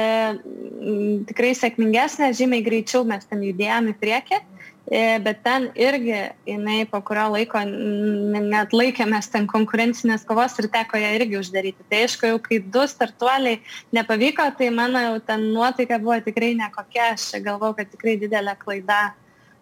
tikrai 1.30 1.52
sėkmingesnė, 1.58 2.32
žymiai 2.38 2.66
greičiau 2.66 3.06
mes 3.08 3.28
ten 3.30 3.44
judėjome 3.46 3.94
į 3.94 3.98
priekį, 4.02 4.40
e, 4.40 4.65
bet 4.86 5.42
ten 5.44 5.72
irgi 5.74 6.20
jinai 6.46 6.86
po 6.90 7.02
kurio 7.02 7.26
laiko 7.34 7.64
net 7.66 8.74
laikėmės 8.76 9.32
ten 9.34 9.48
konkurencinės 9.50 10.26
kovos 10.30 10.60
ir 10.62 10.70
teko 10.74 11.02
ją 11.02 11.12
irgi 11.18 11.40
uždaryti. 11.40 11.88
Tai 11.90 12.04
aišku, 12.06 12.30
jau 12.30 12.40
kai 12.44 12.60
du 12.62 12.86
startuoliai 12.88 13.62
nepavyko, 13.96 14.46
tai 14.58 14.70
mano 14.70 15.02
jau 15.02 15.20
ten 15.26 15.50
nuotaika 15.54 15.98
buvo 16.02 16.20
tikrai 16.22 16.54
nekokia, 16.60 17.14
aš 17.16 17.32
galvau, 17.46 17.74
kad 17.78 17.90
tikrai 17.90 18.18
didelė 18.22 18.58
klaida 18.62 19.16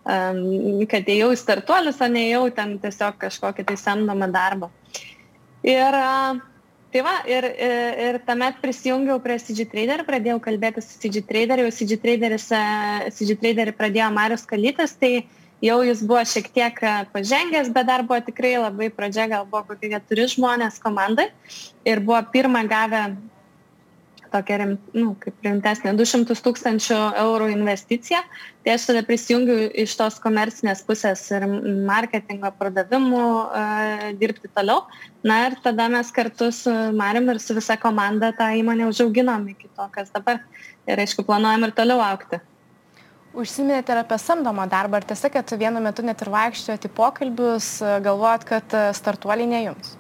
kad 0.04 1.08
ėjau 1.08 1.30
į 1.32 1.40
startuolius, 1.40 2.02
o 2.04 2.08
ne 2.12 2.26
ėjau 2.28 2.48
ten 2.56 2.76
tiesiog 2.84 3.16
kažkokį 3.22 3.64
tai 3.70 3.78
samdomą 3.80 4.28
darbą. 4.34 4.68
Ir 5.64 5.96
uh, 5.96 6.42
Tai 6.94 7.02
va, 7.02 7.14
ir, 7.26 7.46
ir 8.06 8.20
tuomet 8.22 8.60
prisijungiau 8.62 9.18
prie 9.24 9.40
CG 9.42 9.66
Trader, 9.72 10.04
pradėjau 10.06 10.38
kalbėti 10.46 10.84
su 10.86 11.00
CG 11.02 11.24
Trader, 11.26 11.64
jau 11.64 11.72
CG, 11.74 11.98
CG 11.98 13.38
Traderį 13.42 13.74
pradėjo 13.80 14.12
Marius 14.14 14.46
Kalytis, 14.46 14.94
tai 15.02 15.26
jau 15.66 15.80
jis 15.82 16.04
buvo 16.06 16.22
šiek 16.28 16.52
tiek 16.54 16.78
pažengęs, 17.16 17.72
bet 17.74 17.90
dar 17.90 18.06
buvo 18.06 18.20
tikrai 18.22 18.54
labai 18.60 18.92
pradžia, 18.94 19.26
gal 19.32 19.48
buvo 19.50 19.64
kokie 19.72 19.90
keturi 19.96 20.28
žmonės 20.36 20.78
komandai 20.84 21.32
ir 21.82 22.04
buvo 22.06 22.22
pirmą 22.36 22.62
gavę 22.70 23.08
tokia 24.34 24.58
rim, 24.62 24.74
nu, 24.98 25.14
kaip 25.22 25.46
rimtesnė 25.46 25.94
200 25.98 26.38
tūkstančių 26.46 26.98
eurų 27.22 27.50
investicija. 27.54 28.24
Tai 28.64 28.76
aš 28.76 28.88
tada 28.90 29.04
prisijungiu 29.08 29.58
iš 29.84 29.96
tos 30.00 30.20
komercinės 30.24 30.84
pusės 30.88 31.24
ir 31.34 31.46
marketingo 31.88 32.52
pardavimų 32.60 33.24
uh, 33.24 34.06
dirbti 34.20 34.52
toliau. 34.56 34.86
Na 35.26 35.44
ir 35.48 35.58
tada 35.64 35.90
mes 35.92 36.10
kartu 36.16 36.50
su 36.56 36.74
Marim 36.98 37.30
ir 37.32 37.42
su 37.44 37.56
visa 37.58 37.78
komanda 37.80 38.34
tą 38.38 38.50
įmonę 38.60 38.90
užauginom 38.92 39.46
iki 39.54 39.70
to, 39.70 39.88
kas 39.94 40.12
dabar. 40.16 40.42
Ir 40.90 41.00
aišku, 41.00 41.26
planuojam 41.28 41.70
ir 41.70 41.76
toliau 41.78 42.04
aukti. 42.04 42.42
Užsiminėte 43.34 43.96
ir 43.96 44.04
apie 44.04 44.20
samdomą 44.22 44.68
darbą. 44.70 45.00
Ar 45.00 45.10
tiesa, 45.10 45.32
kad 45.34 45.50
vienu 45.58 45.82
metu 45.82 46.06
net 46.06 46.22
ir 46.22 46.30
vaikščiojate 46.34 46.92
į 46.92 46.96
pokalbius, 47.00 47.74
galvojat, 48.06 48.46
kad 48.52 48.80
startuoliai 48.94 49.50
ne 49.50 49.68
jums? 49.70 49.98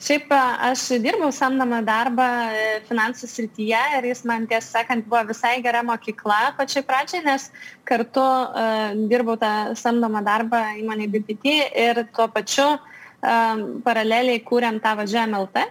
Šiaip 0.00 0.30
aš 0.32 0.86
dirbau 1.04 1.28
samdomą 1.34 1.82
darbą 1.84 2.26
e, 2.56 2.68
finansų 2.88 3.28
srityje 3.28 3.80
ir 3.98 4.06
jis 4.08 4.22
man 4.28 4.46
tiesą 4.48 4.78
sakant 4.78 5.04
buvo 5.04 5.26
visai 5.28 5.58
gera 5.60 5.82
mokykla 5.84 6.54
pačiai 6.56 6.86
pradžiai, 6.88 7.20
nes 7.26 7.50
kartu 7.84 8.22
uh, 8.24 8.96
dirbau 9.12 9.36
tą 9.40 9.74
samdomą 9.76 10.22
darbą 10.24 10.62
įmonė 10.80 11.10
BPT 11.12 11.52
ir 11.84 12.00
tuo 12.16 12.30
pačiu 12.32 12.70
uh, 12.78 12.99
paraleliai 13.20 14.40
kūrėm 14.44 14.80
tą 14.84 14.94
važiuojam 15.00 15.36
LT. 15.42 15.66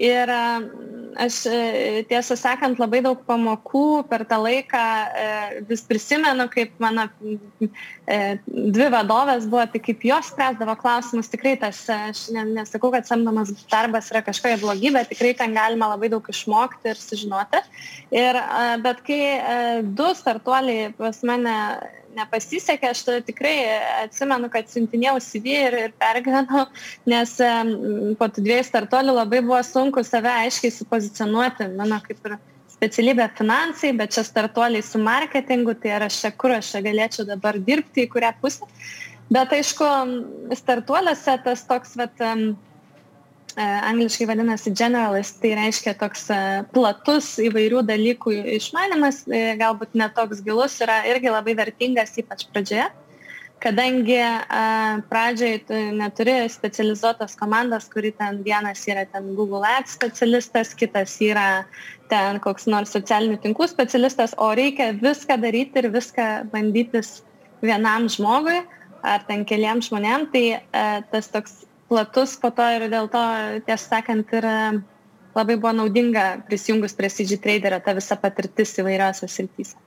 Ir 0.00 0.30
aš 1.14 1.36
e, 1.46 1.58
tiesą 2.10 2.34
sakant 2.34 2.80
labai 2.82 2.98
daug 3.04 3.20
pamokų 3.28 4.04
per 4.10 4.24
tą 4.26 4.40
laiką 4.42 4.80
e, 4.80 5.26
vis 5.68 5.84
prisimenu, 5.86 6.48
kaip 6.50 6.74
mano 6.82 7.06
e, 7.62 8.18
dvi 8.48 8.88
vadovės 8.90 9.46
buvo, 9.46 9.62
tai 9.70 9.80
kaip 9.84 10.02
jos 10.08 10.32
spręsdavo 10.32 10.74
klausimus, 10.80 11.30
tikrai 11.30 11.54
tas, 11.62 11.84
aš 11.86 12.26
nesakau, 12.34 12.90
kad 12.94 13.06
samdomas 13.06 13.54
darbas 13.70 14.10
yra 14.10 14.24
kažkokia 14.26 14.58
blogybė, 14.64 15.04
tikrai 15.12 15.34
ten 15.38 15.54
galima 15.54 15.92
labai 15.94 16.10
daug 16.10 16.26
išmokti 16.34 16.90
ir 16.90 16.98
sužinoti. 16.98 17.62
Ir, 18.14 18.40
bet 18.82 19.04
kai 19.06 19.20
du 19.94 20.10
startuoliai 20.18 20.90
pas 20.98 21.22
mane 21.26 21.54
nepasisekė, 22.16 22.90
aš 22.90 23.04
tada 23.06 23.22
tikrai 23.26 23.54
atsimenu, 24.04 24.50
kad 24.52 24.70
siuntinėjau 24.70 25.18
CV 25.24 25.54
ir, 25.66 25.76
ir 25.86 25.94
pergyvenau, 26.00 26.66
nes 27.10 27.36
po 28.18 28.28
tų 28.30 28.44
dviejų 28.46 28.66
startuolių 28.70 29.16
labai 29.20 29.42
buvo 29.44 29.60
sunku 29.66 30.04
save 30.06 30.32
aiškiai 30.44 30.74
supozicionuoti, 30.74 31.70
mano 31.78 32.00
kaip 32.04 32.20
ir 32.28 32.36
specialybė 32.74 33.30
finansai, 33.38 33.94
bet 33.96 34.14
čia 34.16 34.24
startuoliai 34.26 34.84
su 34.84 35.00
marketingu, 35.02 35.76
tai 35.80 35.96
ar 35.96 36.06
aš 36.08 36.20
čia 36.24 36.32
kur 36.36 36.54
aš 36.56 36.74
čia 36.74 36.84
galėčiau 36.84 37.26
dabar 37.28 37.58
dirbti, 37.58 38.04
į 38.04 38.12
kurią 38.12 38.34
pusę. 38.42 38.68
Bet 39.32 39.54
aišku, 39.56 39.86
startuoliuose 40.58 41.38
tas 41.46 41.64
toks, 41.68 41.94
vat, 41.96 42.20
um, 42.20 42.52
angliškai 43.60 44.26
vadinasi 44.26 44.72
generalist, 44.74 45.38
tai 45.42 45.54
reiškia 45.58 45.94
toks 46.00 46.26
e, 46.32 46.38
platus 46.74 47.34
įvairių 47.42 47.84
dalykų 47.86 48.34
išmanimas, 48.56 49.22
e, 49.28 49.54
galbūt 49.60 49.94
netoks 49.98 50.42
gilus, 50.44 50.76
yra 50.84 51.02
irgi 51.10 51.32
labai 51.32 51.54
vertingas, 51.58 52.14
ypač 52.20 52.46
pradžioje, 52.50 52.88
kadangi 53.64 54.18
pradžiai 55.08 55.60
tu 55.64 55.78
neturi 55.96 56.34
specializuotos 56.52 57.32
komandos, 57.40 57.86
kuri 57.88 58.10
ten 58.12 58.42
vienas 58.44 58.82
yra 58.90 59.06
ten 59.08 59.30
Google 59.38 59.64
Ads 59.64 59.94
specialistas, 59.96 60.74
kitas 60.76 61.14
yra 61.24 61.64
ten 62.10 62.42
koks 62.44 62.68
nors 62.68 62.92
socialinių 62.92 63.38
tinklų 63.40 63.70
specialistas, 63.70 64.34
o 64.36 64.50
reikia 64.52 64.90
viską 65.00 65.38
daryti 65.40 65.80
ir 65.80 65.88
viską 65.94 66.26
bandytis 66.52 67.22
vienam 67.64 68.10
žmogui 68.12 68.58
ar 69.00 69.24
ten 69.30 69.46
keliam 69.48 69.80
žmonėm, 69.80 70.28
tai 70.34 70.44
tas 71.08 71.32
toks 71.32 71.62
platus 71.94 72.34
po 72.42 72.50
to 72.50 72.66
ir 72.74 72.88
dėl 72.90 73.06
to, 73.12 73.22
tiesą 73.68 73.94
sakant, 73.94 74.32
ir 74.34 74.46
labai 75.34 75.54
buvo 75.54 75.72
naudinga 75.78 76.44
prisijungus 76.48 76.94
prie 76.98 77.10
CG 77.10 77.38
Traderio 77.42 77.78
ta 77.84 77.94
visa 77.94 78.18
patirtis 78.18 78.74
įvairiose 78.82 79.30
srityse. 79.30 79.78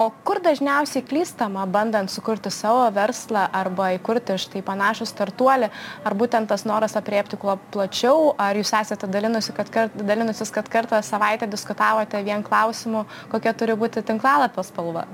O 0.00 0.06
kur 0.24 0.38
dažniausiai 0.40 1.04
klystama, 1.04 1.66
bandant 1.68 2.08
sukurti 2.08 2.48
savo 2.48 2.86
verslą 2.96 3.42
arba 3.52 3.90
įkurti 3.98 4.38
štai 4.40 4.62
panašų 4.64 5.04
startuolį, 5.10 5.68
ar 6.08 6.16
būtent 6.16 6.48
tas 6.48 6.64
noras 6.64 6.96
apriepti 6.96 7.36
kuo 7.40 7.58
plačiau, 7.74 8.30
ar 8.40 8.56
jūs 8.56 8.72
esate 8.78 9.10
dalinusi, 9.12 9.52
kad 9.52 9.68
kart, 9.74 10.00
dalinusis, 10.08 10.52
kad 10.56 10.72
kartą 10.72 11.02
savaitę 11.04 11.50
diskutavote 11.52 12.22
vien 12.24 12.40
klausimu, 12.46 13.04
kokia 13.28 13.52
turi 13.52 13.76
būti 13.76 14.00
tinklalapio 14.08 14.64
spalva? 14.64 15.04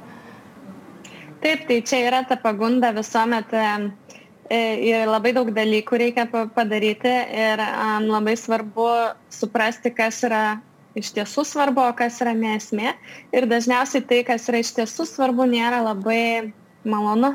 Taip, 1.43 1.67
tai 1.67 1.83
čia 1.83 2.05
yra 2.07 2.23
ta 2.23 2.39
pagunda 2.39 2.95
visuomet 2.95 3.59
E, 3.59 3.67
ir 4.51 5.09
labai 5.09 5.33
daug 5.37 5.51
dalykų 5.55 5.99
reikia 6.03 6.27
padaryti 6.31 7.13
ir 7.35 7.63
um, 7.65 8.07
labai 8.11 8.37
svarbu 8.39 8.89
suprasti, 9.33 9.91
kas 9.95 10.23
yra 10.27 10.61
iš 10.97 11.13
tiesų 11.17 11.45
svarbu, 11.45 11.83
o 11.85 11.93
kas 11.97 12.21
yra 12.25 12.33
nesmė. 12.37 12.95
Ir 13.35 13.49
dažniausiai 13.51 14.05
tai, 14.07 14.23
kas 14.25 14.49
yra 14.49 14.63
iš 14.63 14.73
tiesų 14.79 15.07
svarbu, 15.11 15.49
nėra 15.51 15.83
labai 15.85 16.53
malonu. 16.87 17.35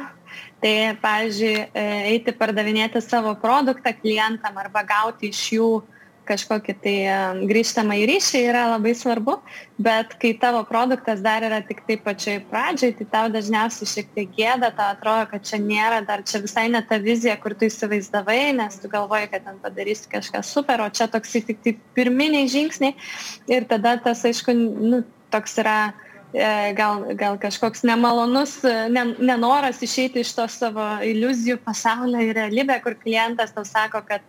Tai, 0.62 0.74
pavyzdžiui, 1.02 1.56
e, 1.76 1.84
eiti 2.14 2.32
pardavinėti 2.38 3.02
savo 3.04 3.34
produktą 3.42 3.92
klientam 3.98 4.56
arba 4.62 4.84
gauti 4.88 5.32
iš 5.34 5.42
jų 5.58 5.70
uh, 5.82 6.01
kažkokį 6.28 6.76
tai 6.84 6.96
grįžtamą 7.50 7.98
į 8.02 8.06
ryšį 8.10 8.42
yra 8.50 8.64
labai 8.74 8.94
svarbu, 8.98 9.38
bet 9.82 10.14
kai 10.22 10.34
tavo 10.40 10.62
produktas 10.68 11.24
dar 11.24 11.44
yra 11.46 11.62
tik 11.66 11.82
tai 11.88 11.98
pačioj 12.02 12.38
pradžioj, 12.52 12.94
tai 13.00 13.08
tau 13.16 13.32
dažniausiai 13.34 13.90
šiek 13.90 14.12
tiek 14.16 14.36
gėda, 14.38 14.72
tau 14.78 14.92
atrodo, 14.96 15.26
kad 15.32 15.48
čia 15.48 15.62
nėra, 15.62 16.02
dar 16.08 16.26
čia 16.28 16.44
visai 16.44 16.68
ne 16.74 16.84
ta 16.86 17.00
vizija, 17.02 17.38
kur 17.42 17.56
tu 17.58 17.68
įsivaizdavai, 17.70 18.54
nes 18.60 18.78
tu 18.82 18.92
galvoji, 18.92 19.32
kad 19.34 19.48
ten 19.48 19.58
padarysi 19.64 20.12
kažką 20.12 20.44
super, 20.46 20.86
o 20.86 20.90
čia 20.94 21.10
toks 21.12 21.36
tik 21.40 21.60
tai 21.66 21.76
pirminiai 21.98 22.50
žingsniai. 22.52 22.96
Ir 23.52 23.68
tada 23.70 23.98
tas, 24.02 24.24
aišku, 24.28 24.56
nu, 24.56 25.04
toks 25.34 25.58
yra 25.64 25.78
e, 26.34 26.74
gal, 26.78 27.06
gal 27.18 27.40
kažkoks 27.42 27.86
nemalonus 27.88 28.60
ne, 28.64 29.06
nenoras 29.20 29.82
išeiti 29.84 30.22
iš 30.24 30.36
to 30.38 30.48
savo 30.52 30.88
iliuzijų 31.06 31.58
pasaulio 31.66 32.22
į 32.28 32.36
realybę, 32.38 32.78
kur 32.84 32.98
klientas 33.00 33.56
tau 33.56 33.66
sako, 33.68 34.04
kad 34.08 34.26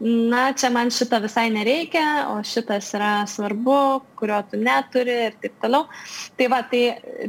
na, 0.00 0.52
čia 0.56 0.70
man 0.72 0.88
šito 0.90 1.18
visai 1.20 1.50
nereikia, 1.52 2.04
o 2.32 2.38
šitas 2.46 2.88
yra 2.96 3.10
svarbu, 3.28 4.00
kurio 4.16 4.38
tu 4.48 4.56
neturi 4.60 5.16
ir 5.26 5.36
taip 5.42 5.58
toliau. 5.60 5.84
Tai 6.38 6.48
va, 6.52 6.62
tai, 6.70 6.82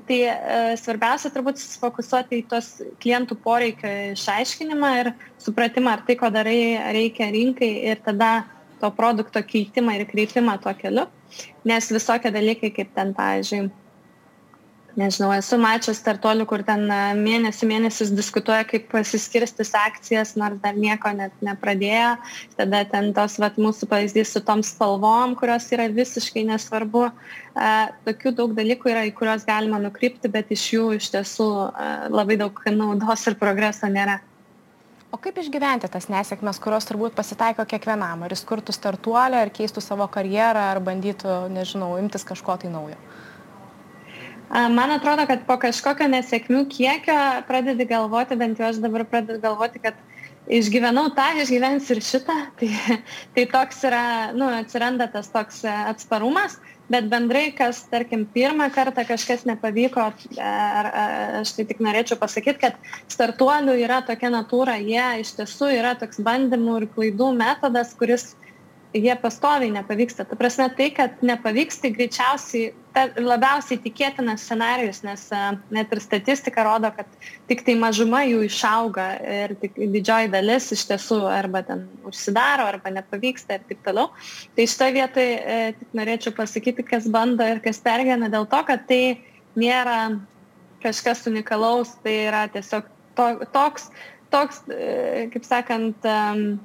tai 0.07 0.19
e, 0.31 0.61
svarbiausia 0.79 1.33
turbūt 1.35 1.59
susifokusuoti 1.59 2.39
į 2.39 2.47
tos 2.51 2.71
klientų 3.03 3.37
poreikio 3.43 3.91
išaiškinimą 4.13 4.93
ir 5.01 5.11
supratimą, 5.43 5.97
ar 5.97 6.05
tai, 6.07 6.15
ko 6.19 6.31
darai, 6.31 6.61
reikia 6.95 7.27
rinkai 7.35 7.73
ir 7.91 7.99
tada 8.05 8.31
to 8.81 8.89
produkto 8.95 9.43
keitimą 9.45 9.99
ir 9.99 10.07
kreipimą 10.09 10.55
tuo 10.63 10.73
keliu. 10.79 11.09
Nes 11.67 11.91
visokie 11.91 12.31
dalykai, 12.33 12.71
kaip 12.75 12.95
ten, 12.95 13.11
pavyzdžiui, 13.15 13.67
nežinau, 14.99 15.29
esu 15.35 15.57
mačius 15.61 15.99
startuolių, 16.01 16.45
kur 16.49 16.63
ten 16.67 16.87
mėnesių 17.19 17.67
mėnesius 17.69 18.11
diskutuoja, 18.15 18.65
kaip 18.67 18.89
pasiskirstis 18.91 19.73
akcijas, 19.77 20.33
nors 20.39 20.59
dar 20.63 20.77
nieko 20.77 21.11
net 21.15 21.35
nepradėjo. 21.45 22.15
Tada 22.57 22.83
ten 22.91 23.11
tos 23.17 23.37
vat, 23.41 23.59
mūsų 23.61 23.89
pavyzdys 23.91 24.33
su 24.35 24.41
tom 24.47 24.63
spalvom, 24.65 25.35
kurios 25.39 25.69
yra 25.75 25.87
visiškai 25.91 26.43
nesvarbu. 26.49 27.07
Tokių 28.07 28.35
daug 28.37 28.57
dalykų 28.57 28.91
yra, 28.93 29.05
į 29.09 29.15
kuriuos 29.17 29.47
galima 29.47 29.79
nukrypti, 29.83 30.31
bet 30.31 30.51
iš 30.55 30.67
jų 30.75 30.89
iš 30.97 31.11
tiesų 31.15 31.47
labai 32.11 32.39
daug 32.41 32.59
naudos 32.71 33.27
ir 33.27 33.39
progreso 33.39 33.89
nėra. 33.91 34.21
O 35.11 35.17
kaip 35.19 35.35
išgyventi 35.41 35.89
tas 35.91 36.05
nesėkmes, 36.07 36.59
kurios 36.63 36.85
turbūt 36.87 37.17
pasitaiko 37.17 37.65
kiekvienam? 37.67 38.21
Ar 38.23 38.31
jis 38.31 38.45
kurtų 38.47 38.71
startuolį, 38.71 39.41
ar 39.41 39.49
keistų 39.51 39.83
savo 39.83 40.07
karjerą, 40.07 40.69
ar 40.71 40.79
bandytų, 40.79 41.33
nežinau, 41.51 41.97
imtis 41.99 42.23
kažko 42.27 42.55
tai 42.61 42.71
naujo? 42.71 42.95
Man 44.51 44.91
atrodo, 44.91 45.23
kad 45.29 45.45
po 45.47 45.55
kažkokio 45.61 46.09
nesėkmių 46.11 46.65
kiekio 46.71 47.17
pradedi 47.47 47.85
galvoti, 47.87 48.35
bent 48.35 48.59
jau 48.59 48.67
aš 48.67 48.81
dabar 48.83 49.05
pradedu 49.07 49.39
galvoti, 49.39 49.79
kad 49.79 49.95
išgyvenau 50.51 51.05
tą, 51.15 51.29
išgyvensiu 51.39 51.95
ir 51.95 52.01
šitą. 52.03 52.35
Tai, 52.59 52.97
tai 53.35 53.45
toks 53.53 53.79
yra, 53.87 54.03
nu, 54.35 54.49
atsiranda 54.59 55.07
tas 55.13 55.29
toks 55.31 55.61
e, 55.63 55.71
atsparumas, 55.93 56.57
bet 56.91 57.07
bendrai, 57.07 57.45
kas, 57.55 57.85
tarkim, 57.91 58.25
pirmą 58.33 58.67
kartą 58.75 59.05
kažkas 59.07 59.45
nepavyko, 59.47 60.09
ar, 60.43 60.91
ar, 60.91 60.91
aš 61.41 61.55
tai 61.55 61.65
tik 61.69 61.79
norėčiau 61.83 62.19
pasakyti, 62.19 62.59
kad 62.65 62.91
startuolių 63.13 63.77
yra 63.85 64.01
tokia 64.03 64.33
natūra, 64.33 64.75
jie 64.83 65.23
iš 65.23 65.35
tiesų 65.39 65.71
yra 65.77 65.95
toks 65.99 66.19
bandymų 66.19 66.81
ir 66.81 66.89
klaidų 66.91 67.31
metodas, 67.39 67.95
kuris 67.95 68.33
jie 68.93 69.15
pastoviai 69.15 69.71
nepavyksta. 69.71 70.25
Ta 70.27 70.35
prasme, 70.35 70.67
tai, 70.75 70.89
kad 70.95 71.21
nepavyks, 71.23 71.79
tai 71.81 71.91
greičiausiai 71.95 72.71
ta, 72.95 73.05
labiausiai 73.15 73.79
tikėtinas 73.83 74.43
scenarius, 74.43 75.01
nes 75.05 75.23
uh, 75.31 75.53
net 75.73 75.93
ir 75.95 76.01
statistika 76.03 76.65
rodo, 76.67 76.91
kad 76.95 77.09
tik 77.49 77.63
tai 77.67 77.77
mažuma 77.79 78.23
jų 78.27 78.43
išauga 78.49 79.07
ir 79.21 79.55
tik 79.61 79.79
didžioji 79.79 80.31
dalis 80.33 80.71
iš 80.75 80.85
tiesų 80.91 81.21
arba 81.31 81.63
ten 81.67 81.85
užsidaro, 82.07 82.67
arba 82.67 82.93
nepavyksta 82.97 83.59
ir 83.59 83.67
taip 83.69 83.83
toliau. 83.87 84.11
Tai 84.57 84.67
šitoje 84.73 84.95
vietoje 84.97 85.37
e, 85.39 85.59
tik 85.79 85.95
norėčiau 85.97 86.35
pasakyti, 86.35 86.87
kas 86.87 87.07
bando 87.11 87.47
ir 87.47 87.61
kas 87.63 87.79
pergena 87.83 88.31
dėl 88.33 88.49
to, 88.51 88.59
kad 88.67 88.83
tai 88.89 89.03
nėra 89.59 90.17
kažkas 90.83 91.23
unikalaus, 91.29 91.93
tai 92.03 92.17
yra 92.27 92.47
tiesiog 92.51 92.87
to, 93.15 93.27
toks, 93.53 93.87
toks, 94.33 94.63
e, 94.71 95.29
kaip 95.31 95.47
sakant, 95.47 96.07
um, 96.07 96.59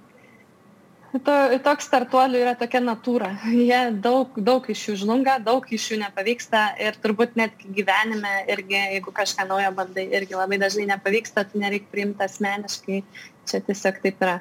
To, 1.26 1.34
toks 1.64 1.86
startuolių 1.88 2.40
yra 2.42 2.54
tokia 2.58 2.80
natūra. 2.84 3.30
Jie 3.68 3.78
daug, 4.02 4.34
daug 4.36 4.66
iš 4.72 4.82
jų 4.90 4.96
žlunga, 5.04 5.38
daug 5.42 5.64
iš 5.72 5.90
jų 5.92 6.00
nepavyksta 6.02 6.66
ir 6.82 6.98
turbūt 7.02 7.38
net 7.40 7.54
gyvenime 7.64 8.42
irgi, 8.52 8.76
jeigu 8.96 9.14
kažką 9.14 9.46
naujo 9.48 9.72
bandai, 9.76 10.08
irgi 10.18 10.36
labai 10.36 10.60
dažnai 10.62 10.88
nepavyksta, 10.92 11.46
tai 11.48 11.62
nereikia 11.64 11.88
priimti 11.92 12.26
asmeniškai, 12.26 13.00
čia 13.48 13.62
tiesiog 13.64 14.02
taip 14.04 14.22
yra. 14.26 14.36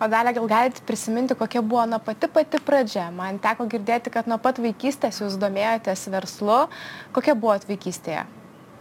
O 0.00 0.08
dalė, 0.08 0.32
gal 0.32 0.46
galite 0.48 0.80
prisiminti, 0.88 1.36
kokia 1.36 1.60
buvo 1.60 1.84
na 1.84 1.98
pati 2.00 2.28
pati 2.32 2.56
pradžia? 2.64 3.10
Man 3.12 3.36
teko 3.42 3.66
girdėti, 3.68 4.12
kad 4.12 4.30
nuo 4.30 4.40
pat 4.40 4.56
vaikystės 4.56 5.20
jūs 5.20 5.36
domėjotės 5.40 6.06
verslu. 6.08 6.62
Kokia 7.12 7.36
buvo 7.36 7.58
vaikystėje? 7.68 8.24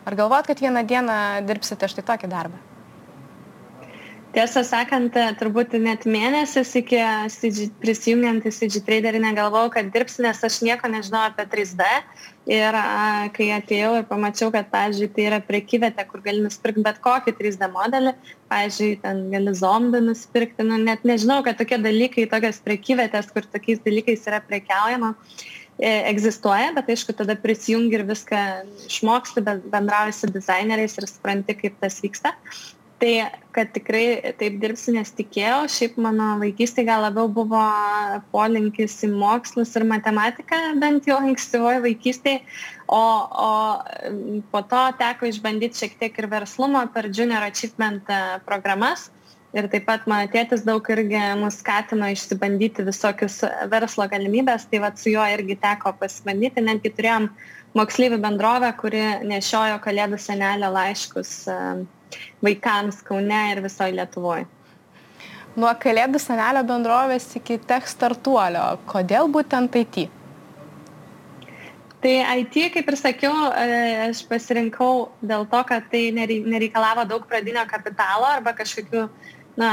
Ar 0.08 0.16
galvojat, 0.16 0.48
kad 0.48 0.64
vieną 0.64 0.86
dieną 0.88 1.20
dirbsite 1.44 1.92
štai 1.92 2.08
tokį 2.08 2.32
darbą? 2.32 2.69
Tiesą 4.34 4.62
sakant 4.68 5.16
turbūt 5.40 5.74
net 5.82 6.06
mėnesis 6.10 6.72
iki 6.80 7.00
prisijungiant 7.82 8.46
į 8.46 8.52
CG 8.54 8.82
Traderį 8.86 9.22
negalvojau, 9.24 9.72
kad 9.74 9.90
dirbsiu, 9.94 10.24
nes 10.26 10.42
aš 10.46 10.60
nieko 10.66 10.90
nežinau 10.92 11.26
apie 11.28 11.46
3D. 11.50 11.88
Ir 12.50 12.78
a, 12.78 13.30
kai 13.36 13.52
atėjau 13.54 13.92
ir 14.00 14.08
pamačiau, 14.10 14.50
kad, 14.54 14.70
pavyzdžiui, 14.72 15.10
tai 15.14 15.28
yra 15.28 15.38
prekyvietė, 15.46 16.06
kur 16.10 16.24
gali 16.26 16.42
nusipirkti 16.42 16.86
bet 16.86 16.98
kokį 17.04 17.36
3D 17.38 17.70
modelį, 17.74 18.16
pavyzdžiui, 18.50 18.90
ten 19.04 19.22
gali 19.34 19.54
zombį 19.60 20.02
nusipirkti, 20.08 20.66
nu, 20.66 20.80
net 20.82 21.06
nežinau, 21.06 21.44
kad 21.46 21.60
tokie 21.62 21.78
dalykai, 21.84 22.26
tokios 22.32 22.62
prekyvietės, 22.66 23.30
kur 23.36 23.46
tokiais 23.46 23.84
dalykais 23.86 24.26
yra 24.32 24.42
prekiaujama 24.48 25.14
e, 25.78 25.94
egzistuoja, 26.10 26.74
bet 26.80 26.90
aišku, 26.96 27.14
tada 27.22 27.38
prisijungi 27.38 28.00
ir 28.00 28.08
viską 28.10 28.42
išmoksti, 28.90 29.46
bendrauji 29.70 30.18
su 30.18 30.34
dizaineriais 30.34 30.98
ir 30.98 31.10
supranti, 31.12 31.58
kaip 31.62 31.78
tas 31.86 32.02
vyksta 32.02 32.34
tai 33.00 33.14
kad 33.56 33.72
tikrai 33.74 34.34
taip 34.40 34.58
dirbsiu 34.62 34.94
nesitikėjau 34.96 35.68
šiaip 35.72 35.98
mano 36.02 36.30
vaikystėj 36.42 36.86
gal 36.88 37.04
labiau 37.06 37.30
buvo 37.32 37.62
polinkis 38.34 38.98
į 39.08 39.12
mokslus 39.14 39.74
ir 39.80 39.88
matematiką 39.90 40.60
bent 40.82 41.08
jau 41.10 41.20
ankstyvoj 41.20 41.82
vaikystėj. 41.86 42.42
O 42.90 43.04
o 43.46 43.52
po 44.52 44.64
to 44.72 44.82
teko 45.00 45.30
išbandyt 45.30 45.78
šiek 45.80 45.96
tiek 46.00 46.20
ir 46.20 46.30
verslumo 46.32 46.82
per 46.94 47.10
junior 47.10 47.46
achievement 47.46 48.10
e, 48.10 48.40
programas. 48.46 49.10
Ir 49.58 49.66
taip 49.70 49.88
pat 49.90 50.04
mano 50.06 50.30
tėtis 50.30 50.62
daug 50.62 50.86
irgi 50.94 51.22
mus 51.40 51.58
skatino 51.64 52.10
išsibandyti 52.14 52.86
visokius 52.86 53.40
verslo 53.72 54.06
galimybes 54.10 54.68
tai 54.70 54.82
vat 54.84 55.02
su 55.02 55.10
juo 55.16 55.26
irgi 55.26 55.58
teko 55.58 55.96
pasibandyti. 55.98 56.62
Netgi 56.62 56.94
turėjom 56.94 57.32
moksleivių 57.78 58.20
bendrovę 58.22 58.70
kuri 58.78 59.02
nešiojo 59.30 59.80
kalėdų 59.82 60.22
senelio 60.22 60.70
laiškus 60.74 61.34
e, 61.50 61.58
vaikams 62.46 63.04
Kaune 63.08 63.42
ir 63.54 63.62
visoje 63.64 63.96
Lietuvoje. 63.98 64.48
Nuo 65.60 65.72
Kalėdų 65.82 66.22
senelio 66.22 66.62
bendrovės 66.64 67.26
iki 67.40 67.58
tech 67.68 67.88
startuolio. 67.90 68.78
Kodėl 68.88 69.28
būtent 69.34 69.76
IT? 69.76 70.06
Tai 72.00 72.14
IT, 72.40 72.56
kaip 72.72 72.88
ir 72.88 72.96
sakiau, 72.96 73.34
e, 73.60 73.80
aš 74.06 74.22
pasirinkau 74.30 75.10
dėl 75.20 75.44
to, 75.52 75.64
kad 75.68 75.90
tai 75.92 76.06
nereikalavo 76.16 77.04
daug 77.10 77.26
pradinio 77.28 77.66
kapitalo 77.68 78.30
arba 78.30 78.54
kažkokių, 78.56 79.10
na, 79.60 79.72